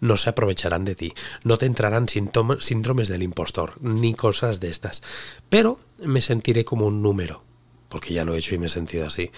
No 0.00 0.16
se 0.16 0.30
aprovecharán 0.30 0.86
de 0.86 0.94
ti. 0.94 1.12
No 1.44 1.58
te 1.58 1.66
entrarán 1.66 2.08
síndromes 2.08 3.08
del 3.08 3.22
impostor, 3.22 3.74
ni 3.82 4.14
cosas 4.14 4.60
de 4.60 4.70
estas. 4.70 5.02
Pero 5.50 5.78
me 5.98 6.22
sentiré 6.22 6.64
como 6.64 6.86
un 6.86 7.02
número, 7.02 7.42
porque 7.90 8.14
ya 8.14 8.24
lo 8.24 8.34
he 8.34 8.38
hecho 8.38 8.54
y 8.54 8.58
me 8.58 8.66
he 8.66 8.70
sentido 8.70 9.06
así. 9.06 9.30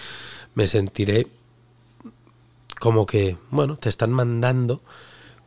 Me 0.55 0.67
sentiré 0.67 1.27
como 2.79 3.05
que, 3.05 3.35
bueno, 3.49 3.77
te 3.77 3.89
están 3.89 4.11
mandando 4.11 4.81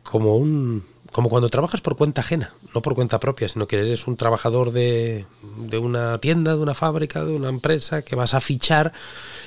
como 0.03 0.37
un 0.37 0.85
como 1.15 1.29
cuando 1.29 1.47
trabajas 1.47 1.79
por 1.79 1.95
cuenta 1.95 2.19
ajena, 2.19 2.55
no 2.73 2.81
por 2.81 2.93
cuenta 2.93 3.21
propia, 3.21 3.47
sino 3.47 3.69
que 3.69 3.77
eres 3.77 4.05
un 4.05 4.17
trabajador 4.17 4.73
de, 4.73 5.25
de, 5.59 5.77
una 5.77 6.17
tienda, 6.17 6.57
de 6.57 6.61
una 6.61 6.73
fábrica, 6.73 7.23
de 7.23 7.31
una 7.31 7.47
empresa 7.47 8.01
que 8.01 8.17
vas 8.17 8.33
a 8.33 8.41
fichar 8.41 8.91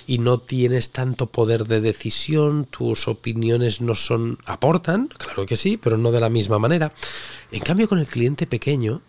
y 0.06 0.16
no 0.16 0.38
tienes 0.38 0.92
tanto 0.92 1.26
poder 1.26 1.66
de 1.66 1.82
decisión, 1.82 2.64
tus 2.64 3.06
opiniones 3.06 3.82
no 3.82 3.96
son 3.96 4.38
aportan, 4.46 5.08
claro 5.08 5.44
que 5.44 5.56
sí, 5.56 5.76
pero 5.76 5.98
no 5.98 6.10
de 6.10 6.20
la 6.20 6.30
misma 6.30 6.58
manera. 6.58 6.94
En 7.52 7.60
cambio 7.60 7.86
con 7.86 7.98
el 7.98 8.06
cliente 8.06 8.46
pequeño 8.46 9.02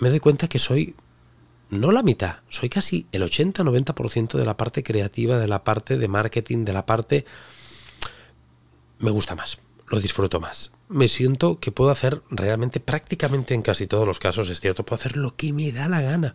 me 0.00 0.10
doy 0.10 0.20
cuenta 0.20 0.46
que 0.46 0.58
soy 0.58 0.94
no 1.70 1.90
la 1.90 2.02
mitad, 2.02 2.40
soy 2.50 2.68
casi 2.68 3.06
el 3.12 3.22
80-90% 3.22 4.36
de 4.36 4.44
la 4.44 4.58
parte 4.58 4.82
creativa, 4.82 5.38
de 5.38 5.48
la 5.48 5.64
parte 5.64 5.96
de 5.96 6.06
marketing, 6.06 6.66
de 6.66 6.74
la 6.74 6.84
parte 6.84 7.24
me 8.98 9.10
gusta 9.10 9.34
más, 9.34 9.56
lo 9.88 10.00
disfruto 10.00 10.40
más 10.40 10.72
me 10.88 11.08
siento 11.08 11.58
que 11.58 11.72
puedo 11.72 11.90
hacer 11.90 12.22
realmente 12.30 12.80
prácticamente 12.80 13.54
en 13.54 13.62
casi 13.62 13.86
todos 13.86 14.06
los 14.06 14.18
casos, 14.18 14.50
es 14.50 14.60
cierto, 14.60 14.84
puedo 14.84 15.00
hacer 15.00 15.16
lo 15.16 15.34
que 15.36 15.52
me 15.52 15.72
da 15.72 15.88
la 15.88 16.02
gana. 16.02 16.34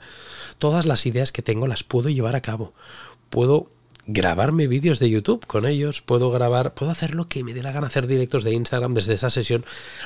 Todas 0.58 0.86
las 0.86 1.06
ideas 1.06 1.32
que 1.32 1.42
tengo 1.42 1.68
las 1.68 1.84
puedo 1.84 2.10
llevar 2.10 2.36
a 2.36 2.42
cabo. 2.42 2.74
Puedo 3.30 3.70
grabarme 4.08 4.68
vídeos 4.68 5.00
de 5.00 5.10
YouTube 5.10 5.46
con 5.46 5.66
ellos, 5.66 6.02
puedo 6.02 6.32
grabar, 6.32 6.74
puedo 6.74 6.92
hacer 6.92 7.14
lo 7.14 7.28
que 7.28 7.44
me 7.44 7.54
dé 7.54 7.62
la 7.62 7.72
gana, 7.72 7.88
hacer 7.88 8.08
directos 8.08 8.44
de 8.44 8.54
Instagram 8.54 8.94
desde 8.94 9.14
esa 9.14 9.30
sesión. 9.30 9.64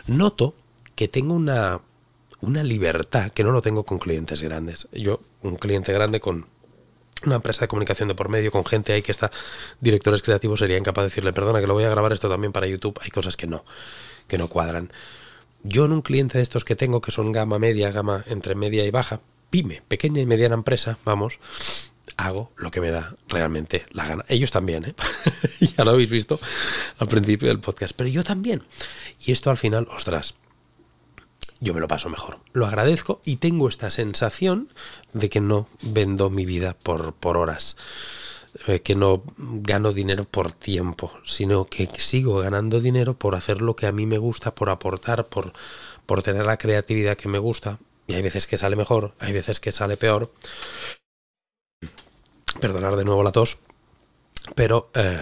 Noto 0.07 0.55
que 0.95 1.07
tengo 1.07 1.33
una, 1.33 1.81
una 2.41 2.63
libertad 2.63 3.31
que 3.31 3.43
no 3.43 3.51
lo 3.51 3.61
tengo 3.61 3.85
con 3.85 3.97
clientes 3.97 4.43
grandes. 4.43 4.87
Yo, 4.91 5.21
un 5.41 5.55
cliente 5.55 5.93
grande 5.93 6.19
con 6.19 6.47
una 7.25 7.35
empresa 7.35 7.61
de 7.61 7.67
comunicación 7.67 8.07
de 8.07 8.15
por 8.15 8.29
medio 8.29 8.51
con 8.51 8.65
gente 8.65 8.93
ahí 8.93 9.01
que 9.01 9.11
está, 9.11 9.31
directores 9.79 10.21
creativos, 10.21 10.59
sería 10.59 10.77
incapaz 10.77 11.03
de 11.03 11.09
decirle, 11.09 11.33
perdona, 11.33 11.61
que 11.61 11.67
lo 11.67 11.73
voy 11.73 11.83
a 11.83 11.89
grabar 11.89 12.13
esto 12.13 12.29
también 12.29 12.51
para 12.51 12.67
YouTube. 12.67 12.99
Hay 13.01 13.09
cosas 13.09 13.37
que 13.37 13.47
no, 13.47 13.65
que 14.27 14.37
no 14.37 14.47
cuadran. 14.47 14.91
Yo 15.63 15.85
en 15.85 15.93
un 15.93 16.01
cliente 16.01 16.37
de 16.37 16.41
estos 16.41 16.65
que 16.65 16.75
tengo, 16.75 17.01
que 17.01 17.11
son 17.11 17.31
gama 17.31 17.59
media, 17.59 17.91
gama 17.91 18.23
entre 18.27 18.55
media 18.55 18.85
y 18.85 18.91
baja, 18.91 19.21
pyme, 19.49 19.81
pequeña 19.87 20.21
y 20.21 20.25
mediana 20.25 20.55
empresa, 20.55 20.97
vamos, 21.05 21.39
hago 22.17 22.51
lo 22.57 22.71
que 22.71 22.81
me 22.81 22.91
da 22.91 23.15
realmente 23.27 23.85
la 23.91 24.07
gana. 24.07 24.25
Ellos 24.27 24.51
también, 24.51 24.85
¿eh? 24.85 24.95
ya 25.77 25.85
lo 25.85 25.91
habéis 25.91 26.09
visto 26.09 26.39
al 26.99 27.07
principio 27.07 27.47
del 27.47 27.59
podcast, 27.59 27.93
pero 27.95 28.09
yo 28.09 28.23
también. 28.23 28.63
Y 29.25 29.31
esto 29.31 29.49
al 29.49 29.57
final, 29.57 29.87
ostras, 29.95 30.35
yo 31.63 31.73
me 31.73 31.79
lo 31.79 31.87
paso 31.87 32.09
mejor. 32.09 32.39
Lo 32.51 32.65
agradezco 32.65 33.21
y 33.23 33.37
tengo 33.37 33.69
esta 33.69 33.89
sensación 33.89 34.69
de 35.13 35.29
que 35.29 35.39
no 35.39 35.67
vendo 35.81 36.29
mi 36.29 36.45
vida 36.45 36.75
por, 36.83 37.13
por 37.13 37.37
horas, 37.37 37.77
eh, 38.67 38.81
que 38.81 38.95
no 38.95 39.23
gano 39.37 39.93
dinero 39.93 40.25
por 40.25 40.51
tiempo, 40.51 41.11
sino 41.23 41.65
que 41.65 41.89
sigo 41.97 42.39
ganando 42.39 42.81
dinero 42.81 43.17
por 43.17 43.35
hacer 43.35 43.61
lo 43.61 43.77
que 43.77 43.87
a 43.87 43.93
mí 43.93 44.05
me 44.05 44.17
gusta, 44.17 44.53
por 44.53 44.69
aportar, 44.69 45.27
por, 45.27 45.53
por 46.05 46.21
tener 46.21 46.45
la 46.45 46.57
creatividad 46.57 47.15
que 47.15 47.29
me 47.29 47.39
gusta. 47.39 47.79
Y 48.07 48.15
hay 48.15 48.21
veces 48.21 48.45
que 48.45 48.57
sale 48.57 48.75
mejor, 48.75 49.13
hay 49.19 49.31
veces 49.31 49.61
que 49.61 49.71
sale 49.71 49.95
peor. 49.95 50.33
Perdonar 52.59 52.97
de 52.97 53.05
nuevo 53.05 53.23
la 53.23 53.31
tos, 53.31 53.57
pero 54.53 54.91
eh, 54.93 55.17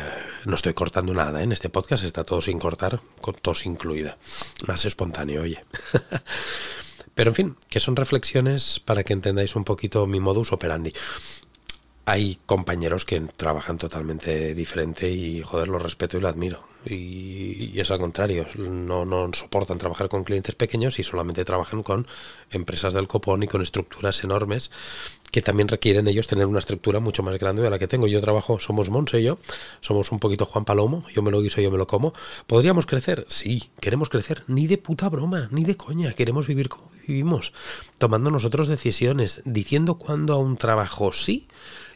no 0.45 0.55
estoy 0.55 0.73
cortando 0.73 1.13
nada 1.13 1.41
¿eh? 1.41 1.43
en 1.43 1.51
este 1.51 1.69
podcast, 1.69 2.03
está 2.03 2.23
todo 2.23 2.41
sin 2.41 2.59
cortar, 2.59 2.99
con 3.21 3.35
tos 3.35 3.65
incluida. 3.65 4.17
Más 4.67 4.85
espontáneo, 4.85 5.41
oye. 5.41 5.63
Pero 7.15 7.31
en 7.31 7.35
fin, 7.35 7.57
que 7.69 7.79
son 7.79 7.95
reflexiones 7.95 8.79
para 8.79 9.03
que 9.03 9.13
entendáis 9.13 9.55
un 9.55 9.63
poquito 9.63 10.07
mi 10.07 10.19
modus 10.19 10.51
operandi. 10.51 10.93
Hay 12.05 12.39
compañeros 12.45 13.05
que 13.05 13.19
trabajan 13.19 13.77
totalmente 13.77 14.55
diferente 14.55 15.09
y 15.11 15.41
joder, 15.41 15.67
lo 15.67 15.77
respeto 15.77 16.17
y 16.17 16.21
lo 16.21 16.29
admiro. 16.29 16.70
Y, 16.85 17.79
es 17.79 17.91
al 17.91 17.99
contrario, 17.99 18.47
no, 18.57 19.05
no 19.05 19.29
soportan 19.33 19.77
trabajar 19.77 20.09
con 20.09 20.23
clientes 20.23 20.55
pequeños 20.55 20.99
y 20.99 21.03
solamente 21.03 21.45
trabajan 21.45 21.83
con 21.83 22.07
empresas 22.49 22.93
del 22.93 23.07
copón 23.07 23.43
y 23.43 23.47
con 23.47 23.61
estructuras 23.61 24.23
enormes 24.23 24.71
que 25.31 25.41
también 25.41 25.67
requieren 25.69 26.07
ellos 26.07 26.27
tener 26.27 26.45
una 26.45 26.59
estructura 26.59 26.99
mucho 26.99 27.23
más 27.23 27.39
grande 27.39 27.61
de 27.61 27.69
la 27.69 27.79
que 27.79 27.87
tengo. 27.87 28.07
Yo 28.07 28.19
trabajo, 28.19 28.59
somos 28.59 28.89
Monse 28.89 29.21
y 29.21 29.23
yo, 29.23 29.39
somos 29.79 30.11
un 30.11 30.19
poquito 30.19 30.45
Juan 30.45 30.65
Palomo, 30.65 31.05
yo 31.13 31.21
me 31.21 31.31
lo 31.31 31.41
guiso, 31.41 31.61
yo 31.61 31.71
me 31.71 31.77
lo 31.77 31.87
como. 31.87 32.13
¿Podríamos 32.47 32.85
crecer? 32.85 33.25
Sí, 33.29 33.69
queremos 33.79 34.09
crecer, 34.09 34.43
ni 34.47 34.67
de 34.67 34.77
puta 34.77 35.09
broma, 35.09 35.47
ni 35.51 35.63
de 35.63 35.77
coña, 35.77 36.13
queremos 36.13 36.47
vivir 36.47 36.67
como 36.67 36.91
vivimos, 37.07 37.53
tomando 37.97 38.29
nosotros 38.29 38.67
decisiones, 38.67 39.41
diciendo 39.45 39.95
cuándo 39.95 40.33
a 40.33 40.37
un 40.37 40.57
trabajo 40.57 41.13
sí 41.13 41.47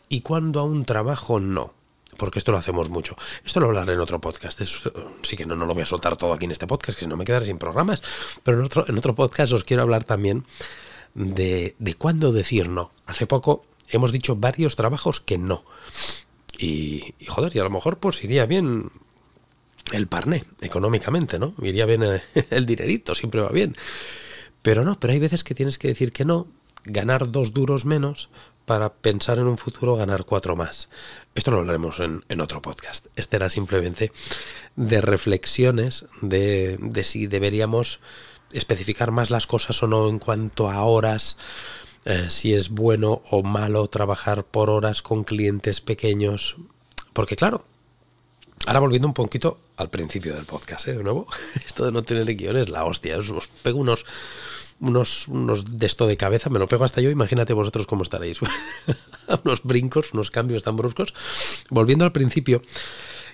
y 0.10 0.21
cuándo 0.21 0.60
a 0.60 0.63
un 0.63 0.86
trabajo 0.86 1.39
no. 1.39 1.74
Porque 2.17 2.39
esto 2.39 2.51
lo 2.51 2.58
hacemos 2.58 2.89
mucho. 2.89 3.15
Esto 3.43 3.60
lo 3.60 3.67
hablaré 3.67 3.93
en 3.93 3.99
otro 3.99 4.19
podcast. 4.21 4.62
sí 5.21 5.38
que 5.38 5.45
no, 5.45 5.56
no 5.56 5.65
lo 5.65 5.73
voy 5.73 5.84
a 5.84 5.86
soltar 5.86 6.15
todo 6.17 6.34
aquí 6.34 6.45
en 6.45 6.51
este 6.51 6.67
podcast, 6.67 6.97
que 6.97 7.06
si 7.06 7.10
no 7.10 7.17
me 7.17 7.25
quedaré 7.25 7.45
sin 7.45 7.58
programas. 7.58 8.01
Pero 8.43 8.60
en 8.60 8.65
otro, 8.65 8.86
en 8.88 8.97
otro 8.97 9.15
podcast 9.15 9.51
os 9.54 9.63
quiero 9.63 9.84
hablar 9.84 10.04
también 10.04 10.45
de, 11.13 11.75
de 11.80 11.93
cuándo 11.95 12.32
decir 12.32 12.69
no. 12.69 12.91
Hace 13.06 13.28
poco 13.28 13.65
hemos 13.89 14.12
dicho 14.12 14.36
varios 14.36 14.75
trabajos 14.75 15.21
que 15.21 15.38
no. 15.38 15.63
Y, 16.58 17.13
joder, 17.28 17.56
y 17.56 17.60
a 17.60 17.63
lo 17.63 17.69
mejor 17.69 17.97
pues 17.97 18.23
iría 18.23 18.45
bien 18.45 18.89
el 19.91 20.08
parné 20.08 20.45
económicamente, 20.62 21.38
¿no? 21.38 21.54
Iría 21.62 21.86
bien 21.86 22.04
eh, 22.04 22.21
el, 22.49 22.65
dinerito, 22.65 23.15
siempre 23.15 23.41
va 23.41 23.49
bien. 23.49 23.75
Pero 24.62 24.84
no, 24.84 24.99
pero 24.99 25.13
hay 25.13 25.19
veces 25.19 25.43
que 25.43 25.56
tienes 25.56 25.78
que 25.78 25.89
decir 25.89 26.12
que 26.12 26.25
no, 26.25 26.47
ganar 26.86 27.32
dos 27.32 27.54
duros 27.54 27.86
menos 27.86 28.30
para 28.65 28.93
pensar 28.93 29.38
en 29.38 29.47
un 29.47 29.58
futuro 29.58 29.95
ganar 29.95 30.25
cuatro 30.25 30.56
más. 30.56 30.89
Esto 31.36 31.51
lo 31.51 31.60
hablaremos 31.60 31.99
en, 31.99 32.25
en 32.30 32.41
otro 32.41 32.62
podcast. 32.62 33.08
Este 33.15 33.38
era 33.38 33.49
simplemente 33.49 34.12
de 34.75 35.01
reflexiones 35.01 36.06
de, 36.21 36.78
de 36.80 37.04
si 37.04 37.28
deberíamos 37.28 37.99
especificar 38.51 39.12
más 39.12 39.32
las 39.32 39.47
cosas 39.47 39.82
o 39.84 39.88
no 39.88 40.08
en 40.10 40.19
cuanto 40.19 40.69
a 40.69 40.84
horas, 40.84 41.38
eh, 42.06 42.28
si 42.30 42.54
es 42.54 42.69
bueno 42.69 43.21
o 43.30 43.43
malo 43.43 43.88
trabajar 43.88 44.43
por 44.45 44.69
horas 44.69 45.01
con 45.01 45.23
clientes 45.23 45.82
pequeños. 45.82 46.56
Porque 47.13 47.36
claro, 47.36 47.65
ahora 48.65 48.80
volviendo 48.80 49.08
un 49.08 49.13
poquito 49.13 49.60
al 49.78 49.89
principio 49.89 50.36
del 50.36 50.45
podcast, 50.45 50.88
¿eh? 50.88 50.93
de 50.93 51.04
nuevo, 51.04 51.28
esto 51.65 51.86
de 51.86 51.91
no 51.91 52.04
tener 52.04 52.25
guion 52.36 52.58
es 52.58 52.69
la 52.69 52.86
hostia, 52.86 53.17
os, 53.17 53.47
pego 53.63 53.80
unos, 53.80 54.06
unos, 54.79 55.27
unos 55.27 55.77
de 55.77 55.85
esto 55.85 56.07
de 56.07 56.17
cabeza, 56.17 56.49
me 56.49 56.59
lo 56.59 56.67
pego 56.67 56.83
hasta 56.83 57.01
yo, 57.01 57.09
imagínate 57.09 57.53
vosotros 57.53 57.88
cómo 57.88 58.03
estaréis. 58.03 58.39
unos 59.43 59.63
brincos, 59.63 60.13
unos 60.13 60.31
cambios 60.31 60.63
tan 60.63 60.75
bruscos. 60.75 61.13
Volviendo 61.69 62.05
al 62.05 62.11
principio, 62.11 62.61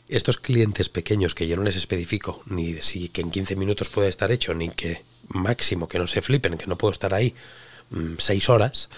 estos 0.08 0.38
clientes 0.38 0.90
pequeños 0.90 1.34
que 1.34 1.48
yo 1.48 1.56
no 1.56 1.64
les 1.64 1.76
especifico 1.76 2.44
ni 2.46 2.82
si 2.82 3.10
que 3.10 3.22
en 3.22 3.32
15 3.32 3.56
minutos 3.56 3.90
puede 3.90 4.10
estar 4.10 4.32
hecho, 4.32 4.54
ni 4.54 4.70
que 4.70 5.04
máximo 5.30 5.88
que 5.88 6.00
no 6.00 6.08
se 6.08 6.22
flipen, 6.22 6.58
que 6.58 6.68
no 6.68 6.78
puedo 6.78 6.92
estar 6.92 7.14
ahí 7.14 7.34
6 8.18 8.50
mm, 8.50 8.52
horas, 8.52 8.90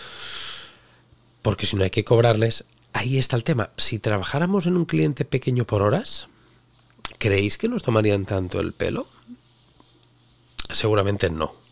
porque 1.41 1.65
si 1.65 1.75
no 1.75 1.83
hay 1.83 1.89
que 1.89 2.03
cobrarles, 2.03 2.65
ahí 2.93 3.17
está 3.17 3.35
el 3.35 3.43
tema. 3.43 3.71
Si 3.77 3.99
trabajáramos 3.99 4.65
en 4.65 4.77
un 4.77 4.85
cliente 4.85 5.25
pequeño 5.25 5.65
por 5.65 5.81
horas, 5.81 6.27
¿creéis 7.17 7.57
que 7.57 7.67
nos 7.67 7.83
tomarían 7.83 8.25
tanto 8.25 8.59
el 8.59 8.73
pelo? 8.73 9.07
Seguramente 10.71 11.29
no. 11.29 11.62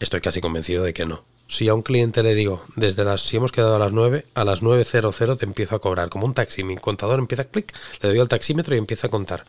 Estoy 0.00 0.20
casi 0.20 0.40
convencido 0.40 0.84
de 0.84 0.94
que 0.94 1.06
no. 1.06 1.24
si 1.48 1.68
a 1.68 1.74
un 1.74 1.82
cliente 1.82 2.22
le 2.22 2.34
digo, 2.34 2.62
desde 2.76 3.04
las, 3.04 3.22
si 3.22 3.36
hemos 3.36 3.52
quedado 3.52 3.76
a 3.76 3.78
las 3.78 3.92
9, 3.92 4.26
a 4.34 4.44
las 4.44 4.62
9.00 4.62 5.38
te 5.38 5.44
empiezo 5.44 5.76
a 5.76 5.80
cobrar, 5.80 6.08
como 6.08 6.26
un 6.26 6.34
taxi, 6.34 6.62
mi 6.62 6.76
contador 6.76 7.18
empieza 7.18 7.42
a 7.42 7.46
clic, 7.46 7.74
le 8.02 8.08
doy 8.10 8.18
al 8.18 8.28
taxímetro 8.28 8.74
y 8.74 8.78
empieza 8.78 9.06
a 9.06 9.10
contar. 9.10 9.44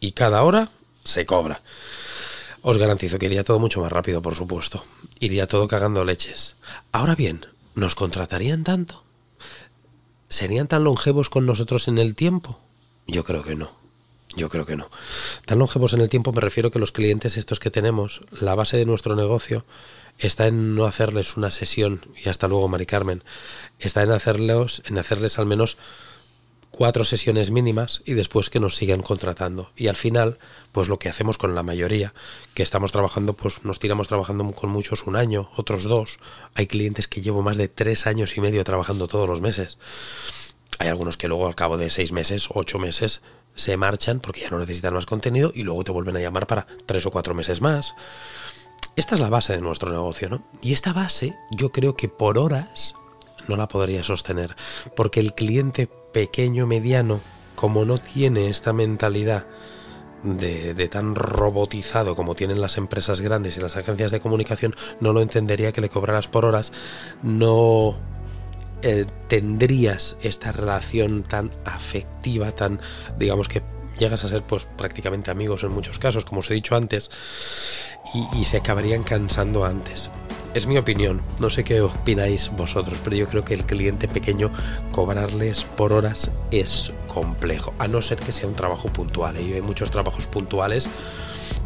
Y 0.00 0.12
cada 0.12 0.42
hora 0.42 0.70
se 1.04 1.26
cobra. 1.26 1.62
Os 2.62 2.78
garantizo 2.78 3.18
que 3.18 3.26
iría 3.26 3.44
todo 3.44 3.58
mucho 3.58 3.80
más 3.80 3.90
rápido, 3.90 4.22
por 4.22 4.34
supuesto. 4.34 4.84
Iría 5.18 5.46
todo 5.48 5.66
cagando 5.66 6.04
leches. 6.04 6.56
Ahora 6.92 7.14
bien, 7.14 7.46
¿nos 7.74 7.94
contratarían 7.94 8.64
tanto? 8.64 9.02
¿Serían 10.28 10.68
tan 10.68 10.84
longevos 10.84 11.30
con 11.30 11.46
nosotros 11.46 11.88
en 11.88 11.98
el 11.98 12.14
tiempo? 12.14 12.58
Yo 13.06 13.24
creo 13.24 13.42
que 13.42 13.56
no. 13.56 13.79
Yo 14.36 14.48
creo 14.48 14.64
que 14.64 14.76
no. 14.76 14.90
Tan 15.44 15.58
longevos 15.58 15.92
en 15.92 16.00
el 16.00 16.08
tiempo 16.08 16.32
me 16.32 16.40
refiero 16.40 16.70
que 16.70 16.78
los 16.78 16.92
clientes 16.92 17.36
estos 17.36 17.58
que 17.58 17.70
tenemos, 17.70 18.22
la 18.40 18.54
base 18.54 18.76
de 18.76 18.86
nuestro 18.86 19.16
negocio 19.16 19.64
está 20.18 20.46
en 20.46 20.74
no 20.74 20.84
hacerles 20.84 21.36
una 21.36 21.50
sesión, 21.50 22.06
y 22.22 22.28
hasta 22.28 22.46
luego, 22.46 22.68
Mari 22.68 22.86
Carmen, 22.86 23.24
está 23.78 24.02
en 24.02 24.12
hacerles, 24.12 24.82
en 24.86 24.98
hacerles 24.98 25.38
al 25.38 25.46
menos 25.46 25.76
cuatro 26.70 27.04
sesiones 27.04 27.50
mínimas 27.50 28.02
y 28.06 28.14
después 28.14 28.48
que 28.48 28.60
nos 28.60 28.76
sigan 28.76 29.02
contratando. 29.02 29.70
Y 29.76 29.88
al 29.88 29.96
final, 29.96 30.38
pues 30.72 30.88
lo 30.88 30.98
que 30.98 31.08
hacemos 31.08 31.36
con 31.36 31.54
la 31.54 31.62
mayoría, 31.62 32.14
que 32.54 32.62
estamos 32.62 32.92
trabajando, 32.92 33.34
pues 33.34 33.64
nos 33.64 33.78
tiramos 33.78 34.08
trabajando 34.08 34.50
con 34.52 34.70
muchos 34.70 35.06
un 35.06 35.16
año, 35.16 35.50
otros 35.56 35.84
dos. 35.84 36.18
Hay 36.54 36.66
clientes 36.66 37.08
que 37.08 37.20
llevo 37.20 37.42
más 37.42 37.56
de 37.56 37.68
tres 37.68 38.06
años 38.06 38.36
y 38.36 38.40
medio 38.40 38.64
trabajando 38.64 39.08
todos 39.08 39.28
los 39.28 39.40
meses. 39.40 39.78
Hay 40.80 40.88
algunos 40.88 41.18
que 41.18 41.28
luego 41.28 41.46
al 41.46 41.54
cabo 41.54 41.76
de 41.76 41.90
seis 41.90 42.10
meses, 42.10 42.48
ocho 42.54 42.78
meses, 42.78 43.20
se 43.54 43.76
marchan 43.76 44.18
porque 44.18 44.40
ya 44.40 44.48
no 44.48 44.58
necesitan 44.58 44.94
más 44.94 45.04
contenido 45.04 45.52
y 45.54 45.62
luego 45.62 45.84
te 45.84 45.92
vuelven 45.92 46.16
a 46.16 46.20
llamar 46.20 46.46
para 46.46 46.66
tres 46.86 47.04
o 47.04 47.10
cuatro 47.10 47.34
meses 47.34 47.60
más. 47.60 47.94
Esta 48.96 49.14
es 49.14 49.20
la 49.20 49.28
base 49.28 49.52
de 49.52 49.60
nuestro 49.60 49.92
negocio, 49.92 50.30
¿no? 50.30 50.42
Y 50.62 50.72
esta 50.72 50.94
base 50.94 51.36
yo 51.50 51.70
creo 51.70 51.96
que 51.96 52.08
por 52.08 52.38
horas 52.38 52.94
no 53.46 53.56
la 53.56 53.68
podría 53.68 54.02
sostener, 54.02 54.56
porque 54.96 55.20
el 55.20 55.34
cliente 55.34 55.86
pequeño, 55.86 56.66
mediano, 56.66 57.20
como 57.56 57.84
no 57.84 57.98
tiene 57.98 58.48
esta 58.48 58.72
mentalidad 58.72 59.46
de, 60.22 60.72
de, 60.72 60.88
tan 60.88 61.14
robotizado 61.14 62.16
como 62.16 62.34
tienen 62.34 62.62
las 62.62 62.78
empresas 62.78 63.20
grandes 63.20 63.58
y 63.58 63.60
las 63.60 63.76
agencias 63.76 64.12
de 64.12 64.20
comunicación, 64.20 64.74
no 64.98 65.12
lo 65.12 65.20
entendería 65.20 65.72
que 65.72 65.82
le 65.82 65.90
cobraras 65.90 66.26
por 66.26 66.46
horas, 66.46 66.72
no 67.22 67.98
eh, 68.82 69.06
tendrías 69.28 70.16
esta 70.22 70.52
relación 70.52 71.22
tan 71.22 71.50
afectiva, 71.64 72.52
tan, 72.52 72.80
digamos 73.18 73.48
que 73.48 73.62
llegas 73.98 74.24
a 74.24 74.28
ser 74.28 74.42
pues 74.42 74.64
prácticamente 74.64 75.30
amigos 75.30 75.62
en 75.62 75.72
muchos 75.72 75.98
casos, 75.98 76.24
como 76.24 76.40
os 76.40 76.50
he 76.50 76.54
dicho 76.54 76.74
antes, 76.74 77.10
y, 78.34 78.44
se 78.44 78.56
acabarían 78.56 79.02
cansando 79.02 79.64
antes. 79.64 80.10
Es 80.54 80.66
mi 80.66 80.78
opinión, 80.78 81.20
no 81.38 81.48
sé 81.48 81.62
qué 81.62 81.80
opináis 81.80 82.50
vosotros, 82.56 82.98
pero 83.04 83.14
yo 83.14 83.28
creo 83.28 83.44
que 83.44 83.54
el 83.54 83.64
cliente 83.64 84.08
pequeño 84.08 84.50
cobrarles 84.90 85.64
por 85.64 85.92
horas 85.92 86.32
es 86.50 86.92
complejo, 87.06 87.72
a 87.78 87.86
no 87.86 88.02
ser 88.02 88.18
que 88.18 88.32
sea 88.32 88.48
un 88.48 88.56
trabajo 88.56 88.88
puntual. 88.88 89.36
¿eh? 89.36 89.54
hay 89.54 89.62
muchos 89.62 89.90
trabajos 89.90 90.26
puntuales 90.26 90.88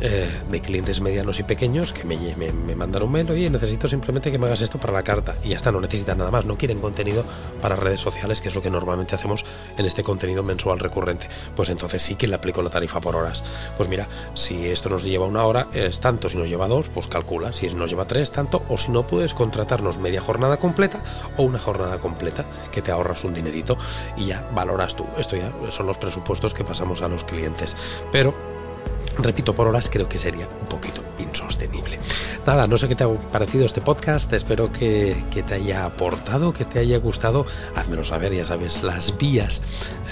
eh, 0.00 0.28
de 0.50 0.60
clientes 0.60 1.00
medianos 1.00 1.40
y 1.40 1.42
pequeños 1.42 1.92
que 1.92 2.04
me, 2.04 2.16
me, 2.36 2.74
mandan 2.74 3.02
un 3.02 3.12
mail, 3.12 3.30
oye, 3.30 3.50
necesito 3.50 3.88
simplemente 3.88 4.30
que 4.30 4.38
me 4.38 4.46
hagas 4.46 4.62
esto 4.62 4.78
para 4.78 4.92
la 4.92 5.02
carta. 5.02 5.36
Y 5.44 5.50
ya 5.50 5.56
está, 5.56 5.72
no 5.72 5.80
necesitan 5.80 6.18
nada 6.18 6.30
más, 6.30 6.44
no 6.44 6.56
quieren 6.56 6.80
contenido 6.80 7.24
para 7.60 7.76
redes 7.76 8.00
sociales, 8.00 8.40
que 8.40 8.48
es 8.48 8.54
lo 8.54 8.62
que 8.62 8.70
normalmente 8.70 9.14
hacemos 9.14 9.44
en 9.76 9.86
este 9.86 10.02
contenido 10.02 10.42
mensual 10.42 10.78
recurrente. 10.78 11.28
Pues 11.54 11.68
entonces 11.68 12.02
sí 12.02 12.14
que 12.14 12.26
le 12.26 12.34
aplico 12.34 12.62
la 12.62 12.70
tarifa 12.70 13.00
por 13.00 13.16
horas. 13.16 13.44
Pues 13.76 13.88
mira, 13.88 14.08
si 14.34 14.66
esto 14.66 14.88
nos 14.88 15.04
lleva 15.04 15.26
una 15.26 15.44
hora, 15.44 15.68
es 15.72 16.00
tanto, 16.00 16.28
si 16.28 16.36
nos 16.36 16.48
lleva 16.48 16.68
dos, 16.68 16.88
pues 16.88 17.08
calcula, 17.08 17.52
si 17.52 17.68
nos 17.68 17.90
lleva 17.90 18.06
tres, 18.06 18.30
tanto, 18.30 18.62
o 18.68 18.78
si 18.78 18.90
no 18.90 19.06
puedes 19.06 19.34
contratarnos 19.34 19.98
media 19.98 20.20
jornada 20.20 20.56
completa 20.58 21.00
o 21.36 21.42
una 21.42 21.58
jornada 21.58 21.98
completa, 21.98 22.46
que 22.70 22.82
te 22.82 22.90
ahorras 22.90 23.24
un 23.24 23.34
dinerito 23.34 23.76
y 24.16 24.26
ya 24.26 24.48
valoras 24.54 24.94
tú. 24.96 25.06
Esto 25.18 25.36
ya 25.36 25.52
son 25.70 25.86
los 25.86 25.98
presupuestos 25.98 26.54
que 26.54 26.64
pasamos 26.64 27.02
a 27.02 27.08
los 27.08 27.24
clientes. 27.24 27.76
Pero 28.12 28.53
repito, 29.18 29.54
por 29.54 29.68
horas 29.68 29.88
creo 29.90 30.08
que 30.08 30.18
sería 30.18 30.48
un 30.60 30.68
poquito 30.68 31.02
insostenible. 31.18 31.98
Nada, 32.46 32.66
no 32.66 32.76
sé 32.76 32.88
qué 32.88 32.94
te 32.94 33.04
ha 33.04 33.08
parecido 33.08 33.64
este 33.64 33.80
podcast, 33.80 34.32
espero 34.32 34.70
que, 34.70 35.24
te 35.30 35.54
haya 35.54 35.86
aportado, 35.86 36.52
que 36.52 36.64
te 36.64 36.78
haya 36.78 36.98
gustado, 36.98 37.46
házmelo 37.74 38.04
saber, 38.04 38.34
ya 38.34 38.44
sabes 38.44 38.82
las 38.82 39.16
vías, 39.16 39.62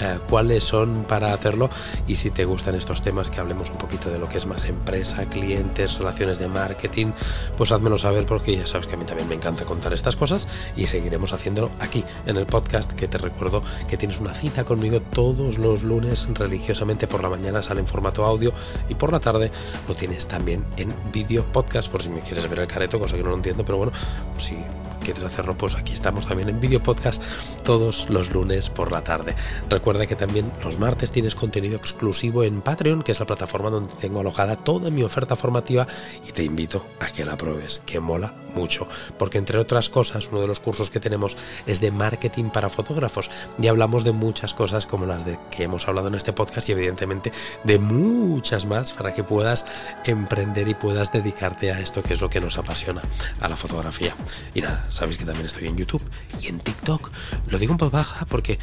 eh, 0.01 0.17
cuáles 0.29 0.63
son 0.63 1.05
para 1.07 1.33
hacerlo 1.33 1.69
y 2.07 2.15
si 2.15 2.31
te 2.31 2.45
gustan 2.45 2.75
estos 2.75 3.01
temas, 3.01 3.29
que 3.29 3.39
hablemos 3.39 3.69
un 3.69 3.77
poquito 3.77 4.09
de 4.09 4.19
lo 4.19 4.27
que 4.27 4.37
es 4.37 4.45
más 4.45 4.65
empresa, 4.65 5.25
clientes, 5.25 5.97
relaciones 5.97 6.39
de 6.39 6.47
marketing, 6.47 7.11
pues 7.57 7.71
házmelo 7.71 7.97
saber 7.97 8.25
porque 8.25 8.55
ya 8.57 8.65
sabes 8.65 8.87
que 8.87 8.95
a 8.95 8.97
mí 8.97 9.05
también 9.05 9.29
me 9.29 9.35
encanta 9.35 9.63
contar 9.65 9.93
estas 9.93 10.15
cosas 10.15 10.47
y 10.75 10.87
seguiremos 10.87 11.33
haciéndolo 11.33 11.69
aquí 11.79 12.03
en 12.25 12.37
el 12.37 12.45
podcast, 12.45 12.91
que 12.93 13.07
te 13.07 13.17
recuerdo 13.17 13.63
que 13.87 13.97
tienes 13.97 14.19
una 14.19 14.33
cita 14.33 14.63
conmigo 14.63 15.01
todos 15.01 15.57
los 15.57 15.83
lunes 15.83 16.27
religiosamente 16.33 17.07
por 17.07 17.21
la 17.21 17.29
mañana, 17.29 17.61
sale 17.61 17.81
en 17.81 17.87
formato 17.87 18.25
audio 18.25 18.53
por 18.93 19.11
la 19.11 19.19
tarde 19.19 19.51
lo 19.87 19.95
tienes 19.95 20.27
también 20.27 20.65
en 20.77 20.93
vídeo 21.11 21.45
podcast, 21.51 21.91
por 21.91 22.01
si 22.01 22.09
me 22.09 22.21
quieres 22.21 22.49
ver 22.49 22.59
el 22.59 22.67
careto, 22.67 22.99
cosa 22.99 23.15
que 23.15 23.23
no 23.23 23.29
lo 23.29 23.35
entiendo, 23.35 23.65
pero 23.65 23.77
bueno, 23.77 23.91
si 24.37 24.57
quieres 25.03 25.23
hacerlo, 25.23 25.57
pues 25.57 25.75
aquí 25.75 25.93
estamos 25.93 26.27
también 26.27 26.49
en 26.49 26.59
vídeo 26.59 26.81
podcast 26.81 27.21
todos 27.63 28.09
los 28.09 28.31
lunes 28.33 28.69
por 28.69 28.91
la 28.91 29.03
tarde. 29.03 29.35
Recuerda 29.69 30.07
que 30.07 30.15
también 30.15 30.51
los 30.63 30.79
martes 30.79 31.11
tienes 31.11 31.35
contenido 31.35 31.75
exclusivo 31.75 32.43
en 32.43 32.61
Patreon, 32.61 33.03
que 33.03 33.11
es 33.11 33.19
la 33.19 33.25
plataforma 33.25 33.69
donde 33.69 33.93
tengo 33.99 34.21
alojada 34.21 34.55
toda 34.55 34.89
mi 34.89 35.03
oferta 35.03 35.35
formativa 35.35 35.87
y 36.27 36.31
te 36.31 36.43
invito 36.43 36.85
a 36.99 37.07
que 37.07 37.25
la 37.25 37.37
pruebes, 37.37 37.81
que 37.85 37.99
mola 37.99 38.42
mucho, 38.53 38.87
porque 39.17 39.37
entre 39.37 39.57
otras 39.59 39.89
cosas, 39.89 40.29
uno 40.31 40.41
de 40.41 40.47
los 40.47 40.59
cursos 40.59 40.89
que 40.89 40.99
tenemos 40.99 41.37
es 41.67 41.79
de 41.79 41.91
marketing 41.91 42.45
para 42.45 42.69
fotógrafos 42.69 43.29
y 43.59 43.67
hablamos 43.67 44.03
de 44.03 44.11
muchas 44.11 44.53
cosas 44.53 44.85
como 44.85 45.05
las 45.05 45.25
de 45.25 45.37
que 45.51 45.63
hemos 45.63 45.87
hablado 45.87 46.07
en 46.07 46.15
este 46.15 46.33
podcast 46.33 46.69
y 46.69 46.73
evidentemente 46.73 47.31
de 47.63 47.79
muchas 47.79 48.65
más 48.65 48.91
para 48.91 49.13
que 49.13 49.23
puedas 49.23 49.65
emprender 50.05 50.67
y 50.67 50.73
puedas 50.73 51.11
dedicarte 51.11 51.71
a 51.71 51.79
esto 51.79 52.01
que 52.03 52.13
es 52.13 52.21
lo 52.21 52.29
que 52.29 52.41
nos 52.41 52.57
apasiona, 52.57 53.01
a 53.39 53.49
la 53.49 53.55
fotografía. 53.55 54.15
Y 54.53 54.61
nada, 54.61 54.85
sabéis 54.89 55.17
que 55.17 55.25
también 55.25 55.45
estoy 55.45 55.67
en 55.67 55.77
YouTube 55.77 56.03
y 56.41 56.47
en 56.47 56.59
TikTok. 56.59 57.09
Lo 57.49 57.57
digo 57.57 57.71
un 57.71 57.77
poco 57.77 57.91
baja 57.91 58.25
porque 58.25 58.59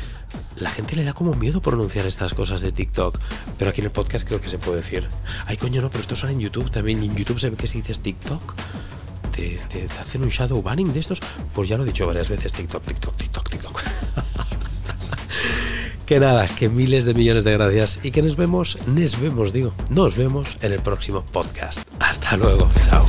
la 0.57 0.70
gente 0.70 0.96
le 0.96 1.05
da 1.05 1.12
como 1.12 1.35
miedo 1.35 1.61
pronunciar 1.62 2.07
estas 2.07 2.35
cosas 2.35 2.61
de 2.61 2.72
TikTok, 2.72 3.18
pero 3.59 3.70
aquí 3.70 3.81
en 3.81 3.87
el 3.87 3.92
podcast 3.92 4.26
creo 4.26 4.40
que 4.40 4.48
se 4.48 4.59
puede 4.59 4.79
decir, 4.79 5.09
ay 5.46 5.57
coño 5.57 5.81
no, 5.83 5.88
pero 5.88 6.00
esto 6.00 6.16
sale 6.16 6.33
en 6.33 6.40
YouTube 6.40 6.70
también, 6.70 7.03
y 7.03 7.07
en 7.07 7.16
YouTube 7.16 7.38
se 7.38 7.50
ve 7.50 7.57
que 7.57 7.66
si 7.66 7.79
dices 7.79 8.00
TikTok 8.00 8.55
te, 9.30 9.60
hacen 10.00 10.22
un 10.22 10.28
shadow 10.28 10.62
banning 10.62 10.92
de 10.92 11.00
estos, 11.00 11.20
pues 11.54 11.68
ya 11.68 11.76
lo 11.76 11.84
he 11.84 11.86
dicho 11.86 12.06
varias 12.06 12.28
veces, 12.28 12.52
TikTok, 12.52 12.84
TikTok, 12.84 13.16
TikTok, 13.16 13.50
TikTok. 13.50 13.82
que 16.06 16.20
nada, 16.20 16.48
que 16.48 16.68
miles 16.68 17.04
de 17.04 17.14
millones 17.14 17.44
de 17.44 17.52
gracias 17.52 18.00
y 18.02 18.10
que 18.10 18.22
nos 18.22 18.36
vemos, 18.36 18.78
nos 18.86 19.20
vemos, 19.20 19.52
digo, 19.52 19.72
nos 19.90 20.16
vemos 20.16 20.56
en 20.60 20.72
el 20.72 20.80
próximo 20.80 21.22
podcast. 21.22 21.80
Hasta 21.98 22.36
luego, 22.36 22.70
chao. 22.80 23.06